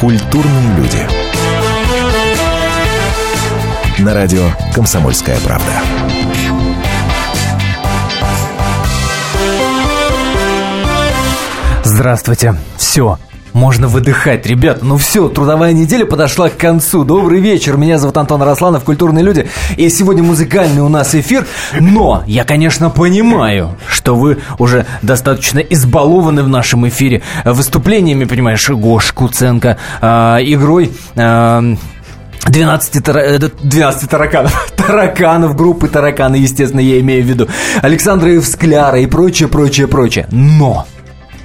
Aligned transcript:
Культурные 0.00 0.76
люди. 0.78 1.06
На 3.98 4.14
радио 4.14 4.46
«Комсомольская 4.74 5.38
правда». 5.40 5.72
Здравствуйте. 11.84 12.54
Все, 12.78 13.18
можно 13.52 13.88
выдыхать, 13.88 14.46
ребята. 14.46 14.84
Ну 14.84 14.96
все, 14.96 15.28
трудовая 15.28 15.72
неделя 15.72 16.04
подошла 16.04 16.48
к 16.48 16.56
концу. 16.56 17.04
Добрый 17.04 17.40
вечер. 17.40 17.76
Меня 17.76 17.98
зовут 17.98 18.16
Антон 18.16 18.42
Росланов, 18.42 18.84
культурные 18.84 19.24
люди. 19.24 19.48
И 19.76 19.88
сегодня 19.88 20.22
музыкальный 20.22 20.82
у 20.82 20.88
нас 20.88 21.14
эфир. 21.14 21.46
Но 21.78 22.22
я, 22.26 22.44
конечно, 22.44 22.90
понимаю, 22.90 23.76
что 23.88 24.14
вы 24.14 24.38
уже 24.58 24.86
достаточно 25.02 25.58
избалованы 25.58 26.42
в 26.42 26.48
нашем 26.48 26.88
эфире 26.88 27.22
выступлениями, 27.44 28.24
понимаешь, 28.24 28.68
Гош 28.68 29.12
Куценко, 29.12 29.76
э, 30.00 30.06
игрой... 30.42 30.92
Э, 31.16 31.76
12, 32.46 33.04
тара... 33.04 33.38
12 33.38 34.10
тараканов. 34.10 34.72
Тараканов, 34.76 35.56
группы 35.56 35.88
тараканы, 35.88 36.36
естественно, 36.36 36.80
я 36.80 36.98
имею 37.00 37.22
в 37.22 37.26
виду. 37.26 37.48
Александра 37.82 38.32
Евскляра 38.32 38.98
и 38.98 39.06
прочее, 39.06 39.48
прочее, 39.48 39.86
прочее. 39.86 40.26
Но 40.30 40.86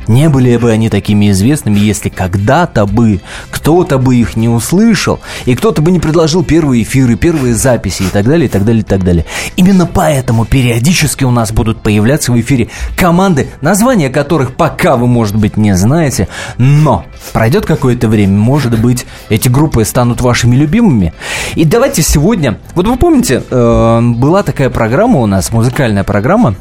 не 0.08 0.30
были 0.30 0.56
бы 0.58 0.72
они 0.72 0.90
такими 0.90 1.32
известными, 1.32 1.80
если 1.80 2.10
когда-то 2.10 2.86
бы 2.86 3.22
кто-то 3.50 3.98
бы 3.98 4.16
их 4.16 4.36
не 4.36 4.50
услышал, 4.50 5.20
и 5.46 5.56
кто-то 5.56 5.82
бы 5.82 5.92
не 5.92 6.00
предложил 6.00 6.44
первые 6.44 6.84
эфиры, 6.84 7.16
первые 7.16 7.56
записи 7.56 8.04
и 8.04 8.08
так 8.08 8.26
далее, 8.26 8.46
и 8.46 8.50
так 8.50 8.66
далее, 8.66 8.82
и 8.82 8.86
так 8.86 9.04
далее. 9.04 9.26
Именно 9.56 9.86
поэтому 9.86 10.46
периодически 10.46 11.24
у 11.24 11.32
нас 11.32 11.52
будут 11.52 11.82
появляться 11.82 12.32
в 12.32 12.40
эфире 12.40 12.70
команды, 12.96 13.50
названия 13.62 14.10
которых 14.10 14.56
пока 14.56 14.98
вы, 14.98 15.08
может 15.08 15.36
быть, 15.36 15.58
не 15.58 15.76
знаете, 15.76 16.28
но 16.58 17.06
пройдет 17.34 17.66
какое-то 17.66 18.08
время, 18.08 18.38
может 18.38 18.80
быть, 18.80 19.06
эти 19.30 19.50
группы 19.50 19.84
станут 19.86 20.22
вашими 20.22 20.56
любимыми. 20.56 21.14
И 21.56 21.66
давайте 21.66 22.02
сегодня, 22.02 22.60
вот 22.76 22.88
вы 22.88 22.98
помните, 22.98 23.44
э, 23.50 24.02
была 24.02 24.44
такая 24.44 24.70
программа 24.70 25.20
у 25.20 25.26
нас, 25.26 25.52
музыкальная 25.52 26.04
программа, 26.04 26.56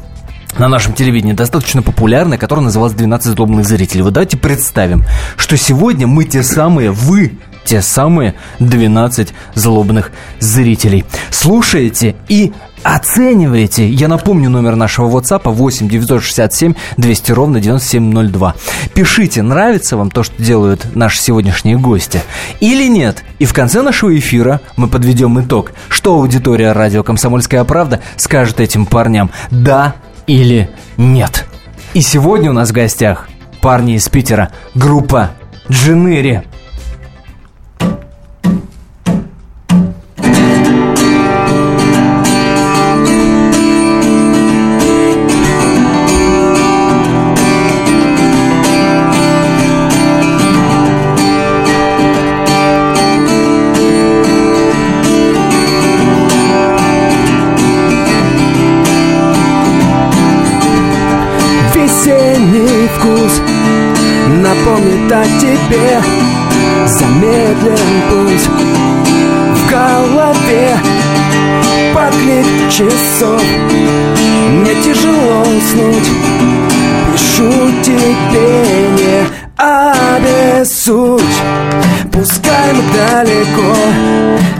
на 0.57 0.67
нашем 0.67 0.93
телевидении 0.93 1.33
достаточно 1.33 1.81
популярная, 1.81 2.37
которая 2.37 2.65
называлась 2.65 2.93
«12 2.93 3.21
злобных 3.35 3.65
зрителей». 3.65 4.01
Вот 4.01 4.13
давайте 4.13 4.37
представим, 4.37 5.03
что 5.37 5.57
сегодня 5.57 6.07
мы 6.07 6.23
те 6.23 6.43
самые, 6.43 6.91
вы 6.91 7.37
те 7.65 7.81
самые 7.81 8.35
12 8.59 9.33
злобных 9.55 10.11
зрителей. 10.39 11.03
Слушаете 11.31 12.15
и 12.29 12.53
оцениваете. 12.83 13.89
Я 13.89 14.07
напомню 14.07 14.49
номер 14.49 14.75
нашего 14.75 15.09
WhatsApp 15.09 15.51
8 15.51 15.89
967 15.89 16.75
200 16.97 17.31
ровно 17.31 17.59
9702. 17.59 18.55
Пишите, 18.93 19.41
нравится 19.41 19.97
вам 19.97 20.11
то, 20.11 20.23
что 20.23 20.41
делают 20.41 20.95
наши 20.95 21.19
сегодняшние 21.19 21.77
гости 21.77 22.21
или 22.59 22.87
нет. 22.87 23.23
И 23.39 23.45
в 23.45 23.53
конце 23.53 23.81
нашего 23.81 24.15
эфира 24.15 24.61
мы 24.77 24.87
подведем 24.87 25.41
итог, 25.41 25.71
что 25.89 26.13
аудитория 26.13 26.71
радио 26.71 27.01
«Комсомольская 27.01 27.63
правда» 27.63 28.01
скажет 28.15 28.59
этим 28.59 28.85
парням 28.85 29.31
«да» 29.49 29.95
или 30.27 30.69
нет. 30.97 31.45
И 31.93 32.01
сегодня 32.01 32.49
у 32.49 32.53
нас 32.53 32.69
в 32.69 32.73
гостях 32.73 33.27
парни 33.61 33.95
из 33.95 34.07
Питера, 34.09 34.51
группа 34.73 35.31
Дженери. 35.69 36.43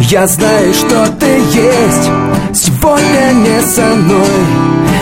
Я 0.08 0.28
знаю, 0.28 0.74
что 0.74 1.08
ты 1.20 1.26
есть. 1.26 2.10
Сегодня 2.54 3.32
не 3.34 3.62
со 3.62 3.82
мной 3.82 4.46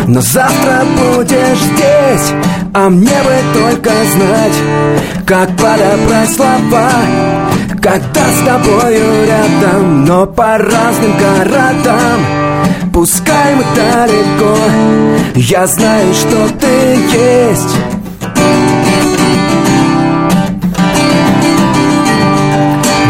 Но 0.07 0.21
завтра 0.21 0.83
будешь 0.97 1.59
здесь. 1.59 2.33
А 2.73 2.89
мне 2.89 3.09
бы 3.09 3.59
только 3.59 3.89
знать 3.89 5.25
Как 5.27 5.49
подобрать 5.49 6.33
слова 6.33 6.89
Когда 7.81 8.21
с 8.31 8.45
тобою 8.45 9.27
рядом. 9.27 10.05
Но 10.05 10.25
по 10.25 10.57
разным 10.57 11.17
городам 11.17 12.19
Пускай 12.93 13.55
мы 13.55 13.63
далеко 13.75 14.55
Я 15.35 15.67
знаю, 15.67 16.13
что 16.13 16.47
ты 16.59 16.97
есть. 17.11 17.75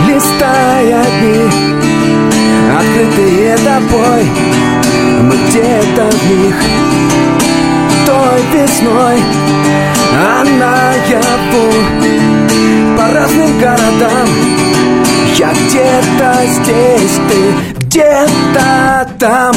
Листая 0.07 1.03
дни 2.83 2.93
Открытые 2.93 3.57
тобой. 3.57 4.31
Мы 5.21 5.35
где-то 5.47 6.09
в 6.09 6.39
них 6.39 6.55
Той 8.05 8.41
весной. 8.53 9.23
А 10.15 10.43
наяву 10.43 11.71
По 12.97 13.13
разным 13.13 13.59
городам. 13.59 14.27
Я 15.37 15.51
где-то 15.51 16.45
здесь, 16.47 17.19
ты 17.29 17.39
где-то 17.79 19.07
там. 19.19 19.53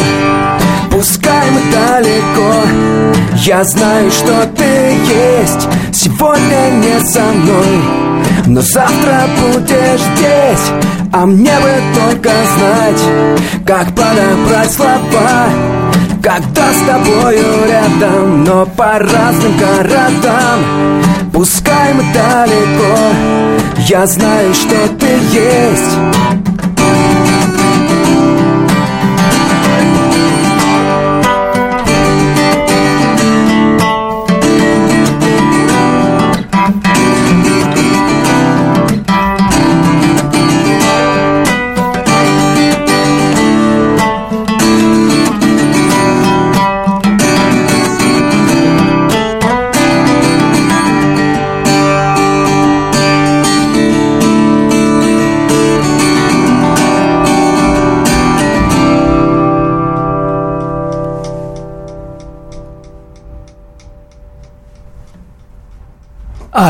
Пускай 0.91 1.51
мы 1.51 1.61
далеко 1.73 3.16
Я 3.39 3.65
знаю, 3.65 4.11
что 4.11 4.47
ты 4.57 4.65
есть 4.65 5.69
Сегодня 5.93 6.71
не 6.71 7.01
со 7.01 7.21
мной 7.21 7.81
Но 8.47 8.61
завтра 8.61 9.23
будешь 9.41 10.01
здесь 10.17 10.71
А 11.13 11.27
мне 11.27 11.53
бы 11.61 12.01
только 12.01 12.31
знать 12.31 13.03
Как 13.67 13.87
подобрать 13.95 14.73
слова 14.73 15.49
Когда 16.23 16.73
с 16.73 16.87
тобою 16.87 17.45
рядом 17.69 18.45
Но 18.45 18.67
по 18.67 18.99
разным 18.99 19.57
городам 19.59 21.07
Пускай 21.37 21.93
мы 21.93 22.03
далеко. 22.15 22.97
Я 23.87 24.07
знаю, 24.07 24.55
что 24.55 24.89
ты 24.99 25.07
есть 25.07 26.46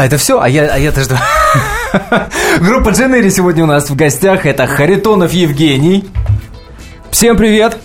это 0.07 0.19
все? 0.19 0.41
А 0.41 0.49
я, 0.49 0.67
а 0.73 0.79
я-то 0.79 1.03
жду. 1.03 1.17
Группа 2.61 2.91
Дженери 2.91 3.29
сегодня 3.29 3.65
у 3.65 3.67
нас 3.67 3.91
в 3.91 3.97
гостях. 3.97 4.47
Это 4.47 4.67
Харитонов 4.67 5.33
Евгений. 5.33 6.09
Всем 7.11 7.37
привет. 7.37 7.77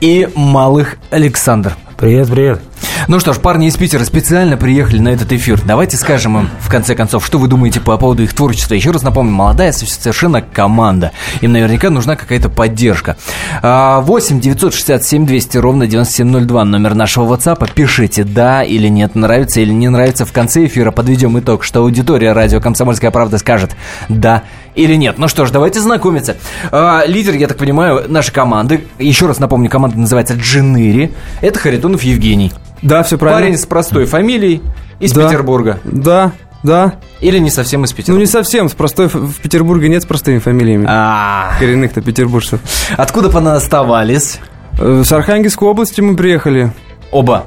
И 0.00 0.28
Малых 0.34 0.96
Александр. 1.10 1.76
Привет, 1.96 2.28
привет. 2.28 2.60
Ну 3.06 3.20
что 3.20 3.34
ж, 3.34 3.38
парни 3.38 3.66
из 3.66 3.76
Питера 3.76 4.02
специально 4.04 4.56
приехали 4.56 4.98
на 4.98 5.10
этот 5.10 5.30
эфир. 5.30 5.60
Давайте 5.62 5.98
скажем 5.98 6.38
им, 6.38 6.48
в 6.58 6.70
конце 6.70 6.94
концов, 6.94 7.26
что 7.26 7.38
вы 7.38 7.48
думаете 7.48 7.78
по 7.78 7.98
поводу 7.98 8.22
их 8.22 8.32
творчества. 8.32 8.74
Еще 8.74 8.92
раз 8.92 9.02
напомню, 9.02 9.30
молодая 9.30 9.72
совершенно 9.72 10.40
команда. 10.40 11.12
Им 11.42 11.52
наверняка 11.52 11.90
нужна 11.90 12.16
какая-то 12.16 12.48
поддержка. 12.48 13.18
8 13.62 14.40
967 14.40 15.26
200 15.26 15.58
ровно 15.58 15.86
9702 15.86 16.64
номер 16.64 16.94
нашего 16.94 17.34
WhatsApp. 17.34 17.70
Пишите 17.74 18.24
да 18.24 18.62
или 18.62 18.88
нет, 18.88 19.14
нравится 19.14 19.60
или 19.60 19.72
не 19.72 19.90
нравится. 19.90 20.24
В 20.24 20.32
конце 20.32 20.64
эфира 20.64 20.90
подведем 20.90 21.38
итог, 21.38 21.62
что 21.62 21.80
аудитория 21.80 22.32
радио 22.32 22.60
«Комсомольская 22.60 23.10
правда» 23.10 23.36
скажет 23.36 23.72
да 24.08 24.44
или 24.74 24.94
нет. 24.94 25.18
Ну 25.18 25.28
что 25.28 25.44
ж, 25.44 25.50
давайте 25.50 25.80
знакомиться. 25.80 26.36
А, 26.72 27.04
лидер, 27.06 27.34
я 27.34 27.48
так 27.48 27.58
понимаю, 27.58 28.04
нашей 28.08 28.32
команды. 28.32 28.86
Еще 28.98 29.26
раз 29.26 29.40
напомню, 29.40 29.68
команда 29.68 29.98
называется 29.98 30.34
Джиныри. 30.34 31.12
Это 31.42 31.58
Харитонов 31.58 32.02
Евгений. 32.02 32.50
Да, 32.84 33.02
все 33.02 33.18
правильно. 33.18 33.42
Парень 33.46 33.58
с 33.58 33.66
простой 33.66 34.04
фамилией 34.06 34.62
из 35.00 35.12
Да. 35.12 35.26
Петербурга. 35.26 35.80
Да, 35.84 36.32
да. 36.62 36.94
Или 37.20 37.38
не 37.38 37.50
совсем 37.50 37.84
из 37.84 37.90
Ну, 37.90 37.96
Петербурга. 37.96 38.20
не 38.20 38.26
совсем. 38.30 38.68
С 38.68 38.72
простой... 38.74 39.08
В 39.08 39.40
Петербурге 39.40 39.88
нет 39.88 40.02
с 40.02 40.06
простыми 40.06 40.38
фамилиями. 40.38 40.86
А, 40.88 41.52
Коренных-то 41.58 42.00
петербуржцев. 42.02 42.60
откуда 42.96 43.30
понаставались? 43.30 44.38
Э, 44.78 45.02
С 45.04 45.10
Архангельской 45.12 45.66
области 45.68 46.00
мы 46.00 46.14
приехали. 46.16 46.72
Оба. 47.10 47.46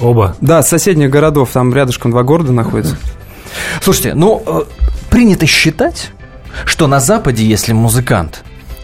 Оба. 0.00 0.36
Да, 0.40 0.62
с 0.62 0.68
соседних 0.68 1.10
городов. 1.10 1.50
Там 1.52 1.74
рядышком 1.74 2.10
два 2.10 2.22
города 2.22 2.52
находятся. 2.52 2.96
Слушайте, 3.80 4.14
ну, 4.14 4.42
э, 4.46 4.60
принято 5.10 5.46
считать, 5.46 6.10
что 6.64 6.86
на 6.86 7.00
Западе, 7.00 7.44
если 7.44 7.72
музыкант, 7.72 8.42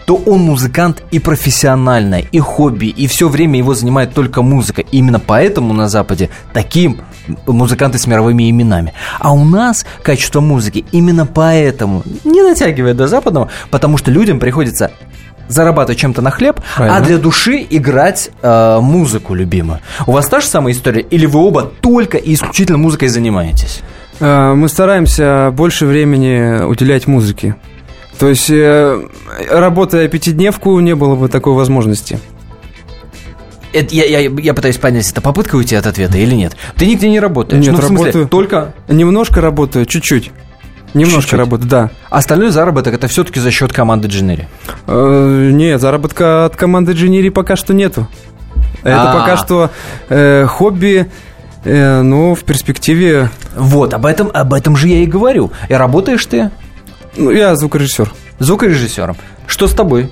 то 0.09 0.15
он 0.25 0.39
музыкант 0.39 1.03
и 1.11 1.19
профессиональное, 1.19 2.25
и 2.31 2.39
хобби, 2.39 2.87
и 2.87 3.05
все 3.05 3.29
время 3.29 3.59
его 3.59 3.75
занимает 3.75 4.11
только 4.11 4.41
музыка. 4.41 4.81
Именно 4.91 5.19
поэтому 5.19 5.71
на 5.71 5.87
Западе 5.87 6.31
такие 6.51 6.95
музыканты 7.45 7.99
с 7.99 8.07
мировыми 8.07 8.49
именами. 8.49 8.93
А 9.19 9.31
у 9.31 9.45
нас 9.45 9.85
качество 10.01 10.39
музыки 10.41 10.83
именно 10.91 11.27
поэтому 11.27 12.01
не 12.23 12.41
дотягивает 12.41 12.97
до 12.97 13.07
западного, 13.07 13.49
потому 13.69 13.97
что 13.97 14.09
людям 14.09 14.39
приходится 14.39 14.89
зарабатывать 15.47 15.99
чем-то 15.99 16.23
на 16.23 16.31
хлеб, 16.31 16.59
а 16.59 16.77
Правильно. 16.77 17.01
для 17.05 17.17
души 17.19 17.63
играть 17.69 18.31
э, 18.41 18.79
музыку 18.81 19.35
любимую. 19.35 19.79
У 20.07 20.13
вас 20.13 20.27
та 20.27 20.39
же 20.39 20.47
самая 20.47 20.73
история, 20.73 21.01
или 21.01 21.27
вы 21.27 21.39
оба 21.39 21.71
только 21.81 22.17
и 22.17 22.33
исключительно 22.33 22.79
музыкой 22.79 23.09
занимаетесь? 23.09 23.81
Э, 24.19 24.55
Мы 24.55 24.69
стараемся 24.69 25.51
больше 25.53 25.85
времени 25.85 26.63
уделять 26.63 27.05
музыке. 27.05 27.57
То 28.19 28.27
есть, 28.27 28.49
э, 28.49 29.07
работая 29.49 30.07
пятидневку, 30.09 30.77
не 30.79 30.93
было 30.93 31.15
бы 31.15 31.29
такой 31.29 31.53
возможности. 31.53 32.19
Это 33.71 33.95
я, 33.95 34.05
я, 34.05 34.19
я 34.19 34.53
пытаюсь 34.53 34.77
понять, 34.77 35.09
это 35.09 35.21
попытка 35.21 35.55
уйти 35.55 35.75
от 35.75 35.85
ответа 35.85 36.17
или 36.17 36.35
нет? 36.35 36.57
Ты 36.75 36.85
нигде 36.87 37.09
не 37.09 37.19
работаешь? 37.19 37.63
Нет, 37.63 37.73
ну, 37.73 37.81
смысле, 37.81 38.05
работаю. 38.05 38.27
только 38.27 38.73
Немножко 38.87 39.41
работаю, 39.41 39.85
чуть-чуть. 39.85 40.31
Немножко 40.95 41.21
Чуть-чуть. 41.21 41.39
работаю, 41.39 41.69
да. 41.69 41.91
остальной 42.09 42.49
заработок 42.49 42.95
это 42.95 43.07
все-таки 43.07 43.39
за 43.39 43.51
счет 43.51 43.71
команды 43.71 44.07
Дженери. 44.07 44.47
Э, 44.87 45.49
Нет, 45.53 45.79
заработка 45.79 46.45
от 46.45 46.55
команды 46.55 46.93
Джинири 46.93 47.29
пока 47.29 47.55
что 47.55 47.75
нету. 47.75 48.07
Это 48.81 49.11
А. 49.11 49.19
пока 49.19 49.37
что 49.37 49.69
э, 50.09 50.45
хобби, 50.47 51.11
э, 51.63 52.01
ну, 52.01 52.33
в 52.33 52.43
перспективе... 52.43 53.29
Вот, 53.55 53.93
об 53.93 54.07
этом, 54.07 54.31
об 54.33 54.53
этом 54.53 54.75
же 54.75 54.87
я 54.87 55.03
и 55.03 55.05
говорю. 55.05 55.51
И 55.67 55.73
работаешь 55.75 56.25
ты 56.25 56.49
Ну, 57.17 57.31
я 57.31 57.55
звукорежиссер. 57.55 58.11
звукорежиссером. 58.39 59.17
Что 59.47 59.67
с 59.67 59.71
тобой? 59.73 60.09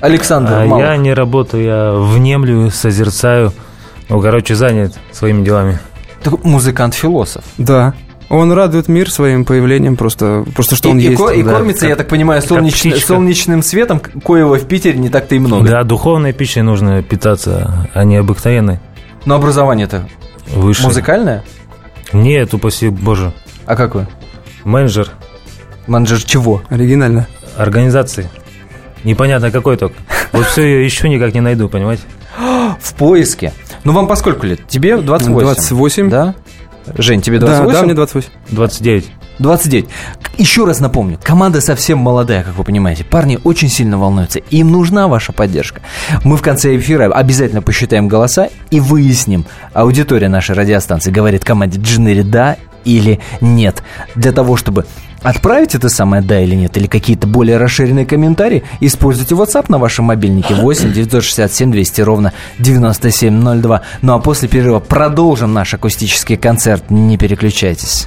Александр 0.00 0.52
А 0.54 0.66
Малых. 0.66 0.84
я 0.86 0.96
не 0.96 1.14
работаю, 1.14 1.64
я 1.64 1.92
внемлю, 1.92 2.70
созерцаю. 2.70 3.52
Ну, 4.08 4.20
короче, 4.20 4.54
занят 4.54 4.94
своими 5.12 5.44
делами. 5.44 5.78
Ты 6.22 6.30
музыкант-философ. 6.42 7.44
Да. 7.58 7.94
Он 8.28 8.50
радует 8.52 8.88
мир 8.88 9.10
своим 9.10 9.44
появлением, 9.44 9.96
просто, 9.96 10.44
просто 10.54 10.74
что 10.74 10.88
и, 10.88 10.92
он 10.92 10.98
и 10.98 11.02
есть. 11.02 11.16
ко- 11.22 11.30
и 11.32 11.42
да, 11.42 11.52
кормится, 11.52 11.82
как- 11.82 11.88
я 11.90 11.96
так 11.96 12.08
понимаю, 12.08 12.40
солнеч- 12.42 12.98
солнечным 13.04 13.62
светом, 13.62 14.00
коего 14.00 14.56
в 14.56 14.66
Питере 14.66 14.98
не 14.98 15.10
так-то 15.10 15.34
и 15.34 15.38
много. 15.38 15.68
Да, 15.68 15.84
духовной 15.84 16.32
пищей 16.32 16.62
нужно 16.62 17.02
питаться, 17.02 17.88
а 17.92 18.04
не 18.04 18.16
обыкновенной. 18.16 18.80
Но 19.26 19.34
образование-то 19.34 20.08
Выше. 20.48 20.84
музыкальное? 20.84 21.44
Нет, 22.12 22.54
упаси 22.54 22.88
боже. 22.88 23.32
А 23.66 23.76
какое? 23.76 24.08
Менеджер 24.64 25.10
Менеджер 25.86 26.22
чего? 26.22 26.62
Оригинально. 26.68 27.26
организации. 27.56 28.28
Непонятно 29.04 29.50
какой 29.50 29.76
только. 29.76 29.96
Вот 30.32 30.46
все 30.46 30.84
еще 30.84 31.08
никак 31.08 31.34
не 31.34 31.40
найду, 31.40 31.68
понимаете? 31.68 32.02
В 32.80 32.94
поиске. 32.94 33.52
Ну, 33.84 33.92
вам 33.92 34.06
по 34.06 34.14
сколько 34.16 34.46
лет? 34.46 34.66
Тебе 34.68 34.96
28? 34.96 35.40
28. 35.44 36.10
Да? 36.10 36.34
Жень, 36.96 37.20
тебе 37.20 37.38
Да, 37.38 37.46
28? 37.46 37.72
да, 37.72 37.82
мне 37.84 37.94
28. 37.94 38.28
29. 38.50 39.10
29. 39.38 39.86
Еще 40.38 40.64
раз 40.64 40.80
напомню, 40.80 41.18
команда 41.22 41.60
совсем 41.60 41.98
молодая, 41.98 42.42
как 42.44 42.54
вы 42.56 42.64
понимаете. 42.64 43.04
Парни 43.04 43.38
очень 43.44 43.68
сильно 43.68 43.98
волнуются. 43.98 44.38
Им 44.38 44.70
нужна 44.70 45.08
ваша 45.08 45.32
поддержка. 45.32 45.80
Мы 46.24 46.36
в 46.36 46.42
конце 46.42 46.76
эфира 46.76 47.12
обязательно 47.12 47.60
посчитаем 47.60 48.08
голоса 48.08 48.48
и 48.70 48.80
выясним, 48.80 49.44
аудитория 49.74 50.28
нашей 50.28 50.54
радиостанции 50.54 51.10
говорит 51.10 51.44
команде 51.44 51.80
Джинери 51.80 52.22
да 52.22 52.56
или 52.84 53.20
нет. 53.40 53.82
Для 54.14 54.32
того, 54.32 54.56
чтобы 54.56 54.86
отправить 55.22 55.74
это 55.74 55.88
самое 55.88 56.22
да 56.22 56.40
или 56.40 56.54
нет, 56.54 56.76
или 56.76 56.86
какие-то 56.86 57.26
более 57.26 57.56
расширенные 57.56 58.06
комментарии, 58.06 58.62
используйте 58.80 59.34
WhatsApp 59.34 59.66
на 59.68 59.78
вашем 59.78 60.06
мобильнике 60.06 60.54
8 60.54 60.92
967 60.92 61.70
200 61.70 62.00
ровно 62.02 62.32
9702. 62.58 63.82
Ну 64.02 64.14
а 64.14 64.18
после 64.18 64.48
перерыва 64.48 64.80
продолжим 64.80 65.52
наш 65.52 65.74
акустический 65.74 66.36
концерт. 66.36 66.90
Не 66.90 67.16
переключайтесь. 67.16 68.06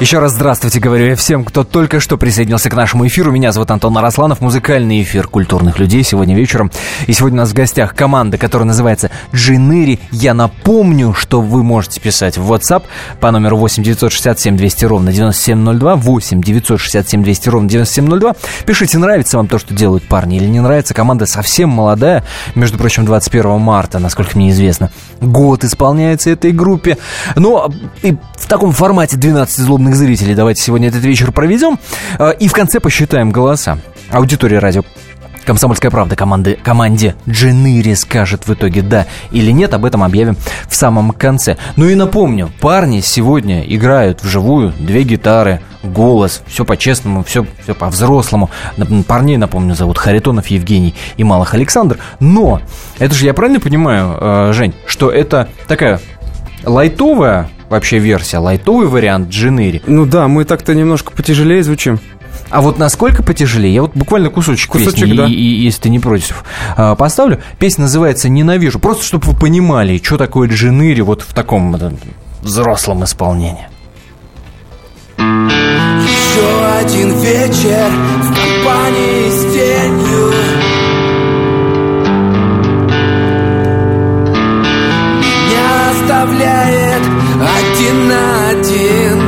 Еще 0.00 0.20
раз 0.20 0.34
здравствуйте, 0.34 0.78
говорю 0.78 1.06
я 1.06 1.16
всем, 1.16 1.44
кто 1.44 1.64
только 1.64 1.98
что 1.98 2.16
присоединился 2.16 2.70
к 2.70 2.74
нашему 2.76 3.08
эфиру. 3.08 3.32
Меня 3.32 3.50
зовут 3.50 3.72
Антон 3.72 3.98
Арасланов, 3.98 4.40
музыкальный 4.40 5.02
эфир 5.02 5.26
культурных 5.26 5.80
людей 5.80 6.04
сегодня 6.04 6.36
вечером. 6.36 6.70
И 7.08 7.12
сегодня 7.12 7.38
у 7.38 7.42
нас 7.42 7.50
в 7.50 7.54
гостях 7.54 7.96
команда, 7.96 8.38
которая 8.38 8.68
называется 8.68 9.10
Джиныри. 9.34 9.98
Я 10.12 10.34
напомню, 10.34 11.14
что 11.14 11.40
вы 11.40 11.64
можете 11.64 12.00
писать 12.00 12.38
в 12.38 12.52
WhatsApp 12.52 12.84
по 13.18 13.32
номеру 13.32 13.56
8 13.56 13.82
967 13.82 14.56
200 14.56 14.84
ровно 14.84 15.12
9702, 15.12 15.96
8 15.96 16.42
967 16.42 17.24
200 17.24 17.48
ровно 17.48 17.68
9702. 17.68 18.36
Пишите, 18.66 18.98
нравится 18.98 19.36
вам 19.36 19.48
то, 19.48 19.58
что 19.58 19.74
делают 19.74 20.04
парни 20.04 20.36
или 20.36 20.46
не 20.46 20.60
нравится. 20.60 20.94
Команда 20.94 21.26
совсем 21.26 21.70
молодая, 21.70 22.22
между 22.54 22.78
прочим, 22.78 23.04
21 23.04 23.58
марта, 23.58 23.98
насколько 23.98 24.36
мне 24.36 24.50
известно. 24.50 24.92
Год 25.20 25.64
исполняется 25.64 26.30
этой 26.30 26.52
группе. 26.52 26.98
Но 27.34 27.68
и 28.02 28.16
в 28.36 28.46
таком 28.46 28.70
формате 28.70 29.16
12 29.16 29.56
злобных 29.56 29.87
зрителей 29.94 30.34
давайте 30.34 30.62
сегодня 30.62 30.88
этот 30.88 31.04
вечер 31.04 31.32
проведем. 31.32 31.78
Э, 32.18 32.32
И 32.38 32.48
в 32.48 32.52
конце 32.52 32.80
посчитаем 32.80 33.30
голоса. 33.30 33.78
Аудитория 34.10 34.58
радио 34.58 34.82
Комсомольская 35.48 35.90
правда 35.90 36.14
команды, 36.14 36.58
команде 36.62 37.14
Дженыри 37.26 37.94
скажет 37.94 38.46
в 38.46 38.52
итоге 38.52 38.82
да 38.82 39.06
или 39.30 39.50
нет, 39.50 39.72
об 39.72 39.86
этом 39.86 40.02
объявим 40.04 40.36
в 40.68 40.74
самом 40.74 41.12
конце. 41.12 41.56
Ну 41.76 41.88
и 41.88 41.94
напомню, 41.94 42.50
парни 42.60 43.00
сегодня 43.00 43.62
играют 43.62 44.22
вживую, 44.22 44.74
две 44.78 45.04
гитары, 45.04 45.62
голос, 45.82 46.42
все 46.48 46.66
по-честному, 46.66 47.24
все, 47.24 47.46
все 47.62 47.74
по-взрослому. 47.74 48.50
Парней, 49.06 49.38
напомню, 49.38 49.74
зовут 49.74 49.96
Харитонов 49.96 50.48
Евгений 50.48 50.94
и 51.16 51.24
Малых 51.24 51.54
Александр. 51.54 51.96
Но, 52.20 52.60
это 52.98 53.14
же 53.14 53.24
я 53.24 53.32
правильно 53.32 53.58
понимаю, 53.58 54.18
э, 54.20 54.52
Жень, 54.52 54.74
что 54.84 55.10
это 55.10 55.48
такая 55.66 55.98
лайтовая 56.64 57.48
вообще 57.68 57.98
версия, 57.98 58.38
лайтовый 58.38 58.86
вариант 58.86 59.28
Дженыри. 59.30 59.82
Ну 59.86 60.06
да, 60.06 60.28
мы 60.28 60.44
так-то 60.44 60.74
немножко 60.74 61.12
потяжелее 61.12 61.62
звучим. 61.62 61.98
А 62.50 62.62
вот 62.62 62.78
насколько 62.78 63.22
потяжелее, 63.22 63.74
я 63.74 63.82
вот 63.82 63.92
буквально 63.94 64.30
кусочек, 64.30 64.70
Кусочек, 64.70 64.94
песни, 65.00 65.16
да. 65.16 65.26
и, 65.26 65.32
и- 65.32 65.64
если 65.64 65.82
ты 65.82 65.88
не 65.90 65.98
против, 65.98 66.44
а, 66.76 66.94
поставлю. 66.94 67.40
Песня 67.58 67.82
называется 67.82 68.28
«Ненавижу». 68.30 68.78
Просто, 68.78 69.04
чтобы 69.04 69.26
вы 69.26 69.38
понимали, 69.38 70.00
что 70.02 70.16
такое 70.16 70.48
Джиныри 70.48 71.02
вот 71.02 71.22
в 71.22 71.34
таком, 71.34 71.76
взрослом 72.42 73.04
исполнении. 73.04 73.68
Еще 75.18 76.64
один 76.80 77.10
вечер 77.20 77.90
в 78.22 78.28
компании 78.28 79.30
с 79.30 79.52
тенью 79.52 80.32
Меня 85.20 85.90
оставляет 85.90 87.02
один 87.78 88.08
на 88.08 88.48
один. 88.48 89.18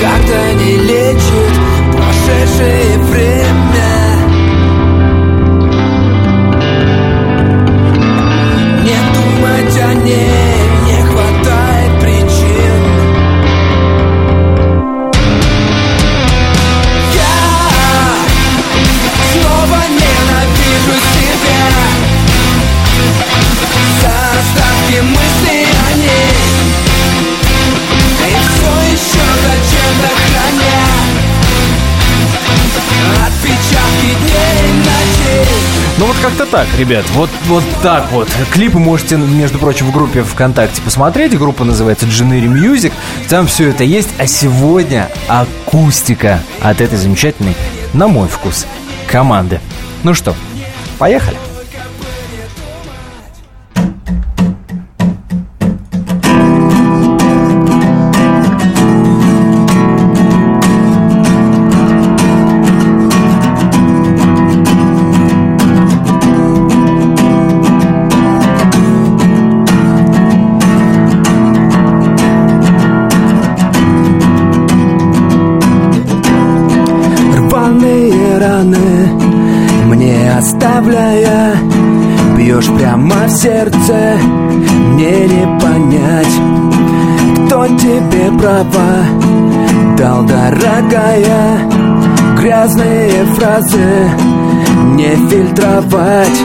Как-то 0.00 0.54
не 0.54 0.76
лечит 0.76 1.54
прошедшее 1.92 2.98
время. 2.98 3.92
Не 8.84 8.98
думать 9.14 9.80
о 9.80 9.94
ней 10.04 10.45
как-то 36.26 36.44
так, 36.46 36.66
ребят, 36.76 37.04
вот, 37.10 37.30
вот 37.46 37.62
так 37.84 38.10
вот. 38.10 38.28
Клипы 38.50 38.80
можете, 38.80 39.16
между 39.16 39.58
прочим, 39.58 39.86
в 39.86 39.92
группе 39.92 40.24
ВКонтакте 40.24 40.82
посмотреть. 40.82 41.38
Группа 41.38 41.62
называется 41.62 42.06
Generi 42.06 42.48
Music. 42.48 42.92
Там 43.28 43.46
все 43.46 43.70
это 43.70 43.84
есть. 43.84 44.08
А 44.18 44.26
сегодня 44.26 45.08
акустика 45.28 46.40
от 46.60 46.80
этой 46.80 46.98
замечательной, 46.98 47.54
на 47.92 48.08
мой 48.08 48.26
вкус, 48.26 48.66
команды. 49.06 49.60
Ну 50.02 50.14
что, 50.14 50.34
поехали. 50.98 51.36
Рваные 51.36 51.55
фразы 93.76 94.10
Не 94.94 95.14
фильтровать. 95.28 96.40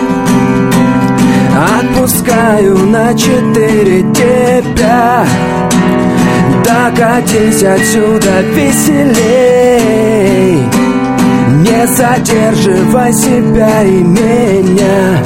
Отпускаю 1.79 2.77
на 2.88 3.13
четыре 3.13 4.01
тебя. 4.13 5.25
Докатись 6.65 7.63
отсюда 7.63 8.41
веселей. 8.53 9.89
Не 11.63 11.88
задерживай 11.88 13.13
себя 13.13 13.83
и 13.83 14.03
меня. 14.03 15.21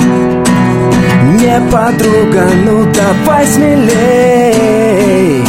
Не 1.40 1.62
подруга, 1.72 2.46
ну 2.66 2.86
давай 2.94 3.46
смелей. 3.48 5.44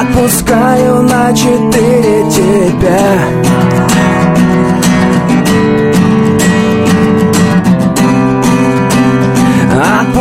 Отпускаю 0.00 1.02
на 1.02 1.32
четыре 1.32 2.24
тебя 2.30 3.20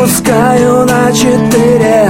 Отпускаю 0.10 0.86
на 0.86 1.12
четыре. 1.12 2.10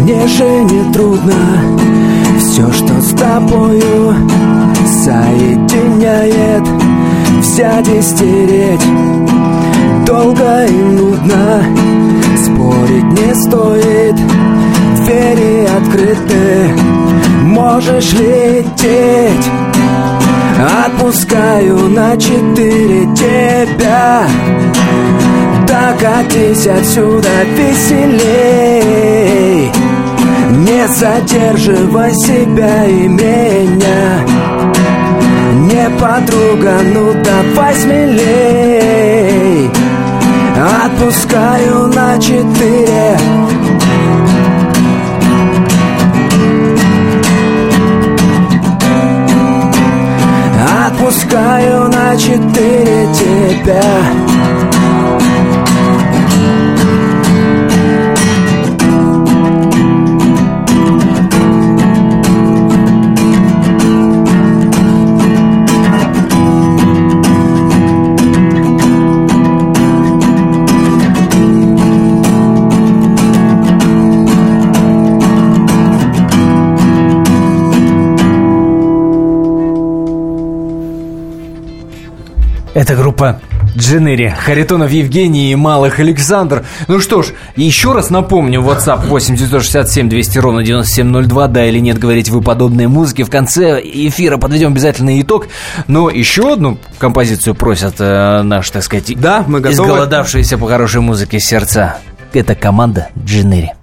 Мне 0.00 0.26
же 0.26 0.64
не 0.64 0.92
трудно 0.92 1.34
Все, 2.40 2.72
что 2.72 3.00
с 3.00 3.10
тобою 3.14 4.16
Соединяет. 5.04 6.66
Взять 7.38 7.88
и 7.88 8.02
стереть 8.02 8.84
Долго 10.04 10.66
и 10.66 10.72
нудно 10.72 11.62
Спорить 12.42 13.20
не 13.20 13.34
стоит. 13.34 14.16
Двери 14.96 15.68
открыты 15.78 16.74
Можешь 17.44 18.12
лететь 18.14 19.53
Отпускаю 20.56 21.88
на 21.88 22.16
четыре 22.16 23.06
тебя. 23.14 24.26
Докатись 25.66 26.66
отсюда 26.66 27.28
веселей. 27.56 28.92
Не 30.50 30.86
задерживай 30.88 32.14
себя 32.14 32.84
и 32.84 33.08
меня. 33.08 34.24
Не 35.56 35.90
подруга, 35.98 36.74
ну 36.94 37.12
давай 37.24 37.74
смелей. 37.74 39.70
Отпускаю 40.84 41.88
на 41.88 42.18
четыре 42.18 43.18
Отпускаю 51.14 51.88
на 51.90 52.16
четыре 52.16 53.06
тебя 53.14 53.82
группа 83.14 83.40
Дженери, 83.76 84.34
Харитонов 84.44 84.90
Евгений 84.90 85.52
и 85.52 85.54
Малых 85.54 86.00
Александр. 86.00 86.64
Ну 86.88 86.98
что 87.00 87.22
ж, 87.22 87.28
еще 87.54 87.92
раз 87.92 88.10
напомню, 88.10 88.60
WhatsApp 88.60 89.06
8967 89.06 90.08
200 90.08 90.38
ровно 90.38 90.62
9702, 90.64 91.48
да 91.48 91.64
или 91.64 91.78
нет, 91.78 91.98
говорите 91.98 92.32
вы 92.32 92.40
подобные 92.42 92.88
музыки. 92.88 93.22
В 93.22 93.30
конце 93.30 93.80
эфира 93.80 94.36
подведем 94.36 94.72
обязательно 94.72 95.20
итог. 95.20 95.46
Но 95.86 96.10
еще 96.10 96.54
одну 96.54 96.78
композицию 96.98 97.54
просят 97.54 97.96
э, 98.00 98.42
наши, 98.42 98.72
так 98.72 98.82
сказать, 98.82 99.12
Да, 99.16 99.44
мы 99.46 99.60
готовы. 99.60 99.84
изголодавшиеся 99.88 100.58
по 100.58 100.66
хорошей 100.66 101.00
музыке 101.00 101.38
сердца. 101.38 101.98
Это 102.32 102.56
команда 102.56 103.08
Дженери. 103.24 103.74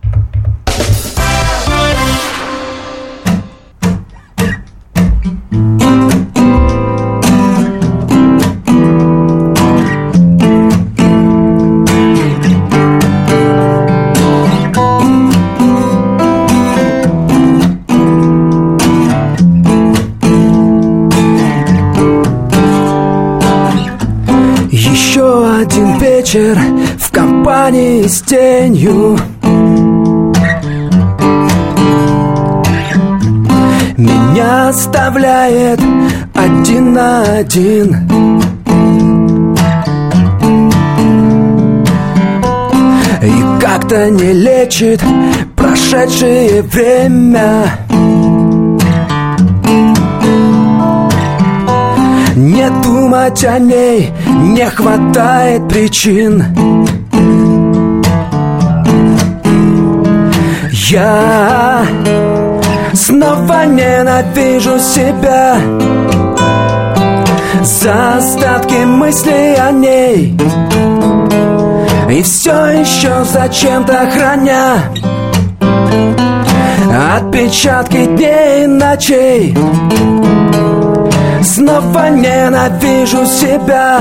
Вечер 26.32 26.58
в 26.98 27.12
компании 27.12 28.08
с 28.08 28.22
тенью. 28.22 29.18
Меня 33.98 34.70
оставляет 34.70 35.80
один 36.34 36.94
на 36.94 37.22
один. 37.24 37.96
И 43.22 43.62
как-то 43.62 44.10
не 44.10 44.32
лечит 44.34 45.02
прошедшее 45.56 46.62
время 46.62 47.66
думать 53.01 53.43
о 53.43 53.58
ней 53.58 54.12
не 54.27 54.65
хватает 54.70 55.67
причин. 55.67 56.43
Я 60.72 61.81
снова 62.93 63.65
ненавижу 63.65 64.77
себя 64.77 65.55
За 67.63 68.17
остатки 68.17 68.84
мыслей 68.86 69.55
о 69.55 69.72
ней. 69.72 70.38
И 72.10 72.22
все 72.24 72.81
еще 72.81 73.24
зачем-то 73.24 74.12
храня 74.12 74.84
Отпечатки 77.17 78.05
дней 78.05 78.65
и 78.65 78.67
ночей 78.67 79.55
Снова 81.43 82.10
ненавижу 82.10 83.25
себя. 83.25 84.00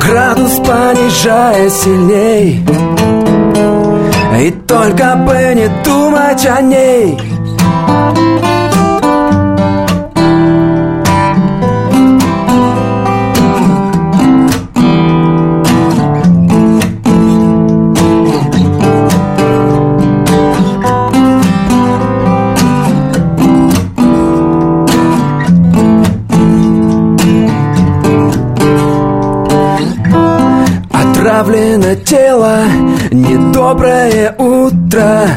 Градус 0.00 0.54
понижая 0.66 1.70
сильней. 1.70 2.64
И 4.40 4.50
только 4.66 5.16
бы 5.16 5.54
не 5.54 5.68
думать 5.84 6.46
о 6.46 6.60
ней 6.62 7.18
недоброе 33.70 34.34
утро. 34.36 35.28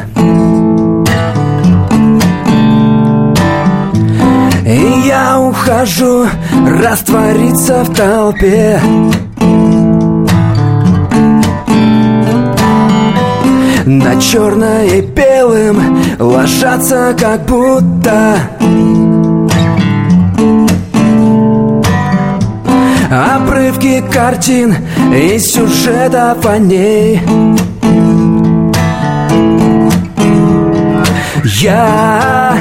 И 4.65 5.07
я 5.07 5.39
ухожу 5.39 6.25
раствориться 6.65 7.83
в 7.83 7.95
толпе. 7.95 8.79
На 13.85 14.19
черное 14.19 14.85
и 14.85 15.01
белым 15.01 16.01
ложатся 16.17 17.15
как 17.19 17.45
будто. 17.45 18.37
Обрывки 23.11 24.03
картин 24.11 24.75
и 25.13 25.37
сюжетов 25.37 26.43
о 26.45 26.57
ней 26.57 27.21
Я 31.45 32.57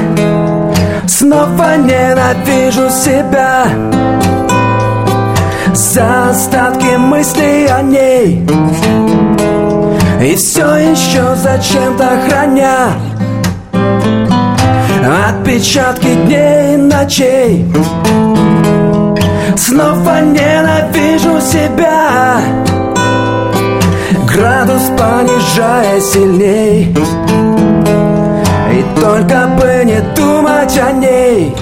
снова 1.07 1.77
ненавижу 1.77 2.91
себя 2.91 3.67
За 5.73 6.31
остатки 6.31 6.97
мыслей 6.97 7.67
о 7.67 7.81
ней. 7.83 8.45
И 10.21 10.35
все 10.35 10.91
еще 10.91 11.37
зачем-то 11.37 12.11
храня 12.27 12.89
Отпечатки 15.29 16.15
дней 16.27 16.75
и 16.75 16.77
ночей. 16.77 17.67
Снова 19.57 20.23
ненавижу 20.23 21.41
себя. 21.41 22.41
Градус 24.27 24.83
понижая 24.99 26.01
сильней 26.01 26.93
только 29.01 29.49
бы 29.59 29.83
не 29.85 30.01
думать 30.15 30.79
о 30.79 30.93
ней 30.93 31.55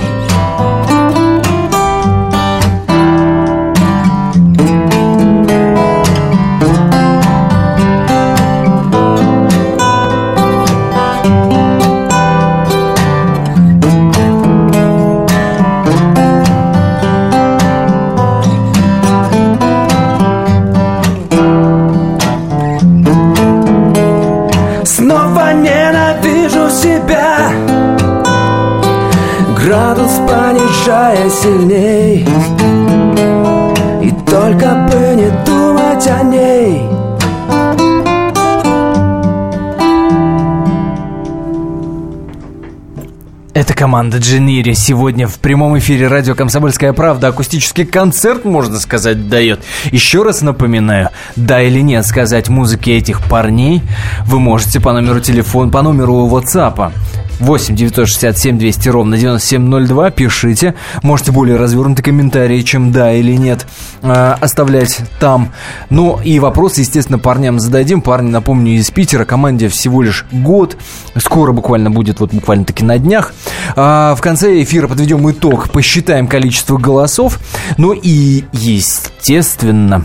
команда 44.00 44.16
Дженири 44.16 44.72
сегодня 44.72 45.28
в 45.28 45.38
прямом 45.40 45.78
эфире 45.78 46.08
радио 46.08 46.34
«Комсомольская 46.34 46.94
правда». 46.94 47.28
Акустический 47.28 47.84
концерт, 47.84 48.46
можно 48.46 48.80
сказать, 48.80 49.28
дает. 49.28 49.60
Еще 49.92 50.22
раз 50.22 50.40
напоминаю, 50.40 51.10
да 51.36 51.60
или 51.60 51.80
нет 51.80 52.06
сказать 52.06 52.48
музыке 52.48 52.96
этих 52.96 53.22
парней 53.28 53.82
вы 54.24 54.40
можете 54.40 54.80
по 54.80 54.94
номеру 54.94 55.20
телефона, 55.20 55.70
по 55.70 55.82
номеру 55.82 56.26
WhatsApp 56.28 56.92
8 57.40 57.74
967 57.74 58.58
200 58.58 58.88
ровно 58.90 59.16
9702. 59.16 60.10
Пишите. 60.10 60.74
Можете 61.02 61.32
более 61.32 61.56
развернутые 61.56 62.04
комментарии, 62.04 62.60
чем 62.62 62.92
да 62.92 63.12
или 63.12 63.32
нет, 63.32 63.66
э, 64.02 64.34
оставлять 64.40 65.00
там. 65.18 65.52
Ну 65.88 66.20
и 66.22 66.38
вопросы, 66.38 66.80
естественно, 66.80 67.18
парням 67.18 67.58
зададим. 67.58 68.02
Парни, 68.02 68.30
напомню, 68.30 68.72
из 68.74 68.90
Питера. 68.90 69.24
Команде 69.24 69.68
всего 69.68 70.02
лишь 70.02 70.26
год. 70.30 70.76
Скоро 71.16 71.52
буквально 71.52 71.90
будет, 71.90 72.20
вот 72.20 72.32
буквально 72.32 72.64
таки 72.64 72.84
на 72.84 72.98
днях. 72.98 73.32
А 73.74 74.14
в 74.14 74.20
конце 74.20 74.62
эфира 74.62 74.86
подведем 74.86 75.28
итог, 75.30 75.70
посчитаем 75.70 76.28
количество 76.28 76.76
голосов. 76.76 77.38
Ну 77.78 77.92
и, 77.92 78.44
естественно, 78.52 80.04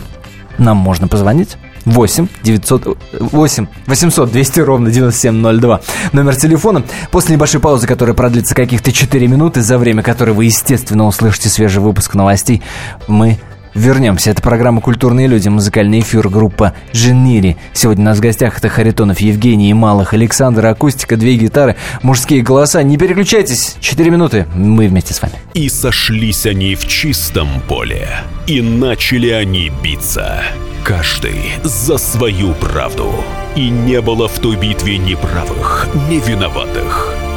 нам 0.58 0.76
можно 0.78 1.08
позвонить. 1.08 1.56
8 1.86 2.28
900 2.42 2.98
8 3.20 3.66
800 3.86 4.30
200 4.30 4.60
ровно 4.60 4.90
9702 4.90 5.80
номер 6.12 6.36
телефона. 6.36 6.82
После 7.10 7.36
небольшой 7.36 7.60
паузы, 7.60 7.86
которая 7.86 8.14
продлится 8.14 8.54
каких-то 8.54 8.92
4 8.92 9.26
минуты, 9.26 9.62
за 9.62 9.78
время 9.78 10.02
которой 10.02 10.34
вы, 10.34 10.46
естественно, 10.46 11.06
услышите 11.06 11.48
свежий 11.48 11.80
выпуск 11.80 12.14
новостей, 12.14 12.62
мы 13.06 13.38
вернемся. 13.76 14.30
Это 14.30 14.42
программа 14.42 14.80
«Культурные 14.80 15.26
люди», 15.26 15.48
музыкальный 15.48 16.00
эфир, 16.00 16.28
группа 16.28 16.72
«Дженнири». 16.92 17.56
Сегодня 17.72 18.02
у 18.02 18.06
нас 18.06 18.18
в 18.18 18.20
гостях 18.20 18.58
это 18.58 18.68
Харитонов 18.68 19.20
Евгений 19.20 19.70
и 19.70 19.74
Малых 19.74 20.14
Александр, 20.14 20.66
акустика, 20.66 21.16
две 21.16 21.36
гитары, 21.36 21.76
мужские 22.02 22.42
голоса. 22.42 22.82
Не 22.82 22.96
переключайтесь, 22.96 23.76
4 23.80 24.10
минуты, 24.10 24.46
мы 24.54 24.88
вместе 24.88 25.14
с 25.14 25.22
вами. 25.22 25.34
И 25.54 25.68
сошлись 25.68 26.46
они 26.46 26.74
в 26.74 26.86
чистом 26.86 27.48
поле, 27.68 28.08
и 28.46 28.60
начали 28.60 29.28
они 29.30 29.70
биться. 29.82 30.42
Каждый 30.82 31.52
за 31.62 31.98
свою 31.98 32.54
правду. 32.54 33.12
И 33.56 33.68
не 33.68 34.00
было 34.00 34.28
в 34.28 34.38
той 34.38 34.56
битве 34.56 34.98
ни 34.98 35.14
правых, 35.14 35.88
ни 36.08 36.20
виноватых. 36.20 37.25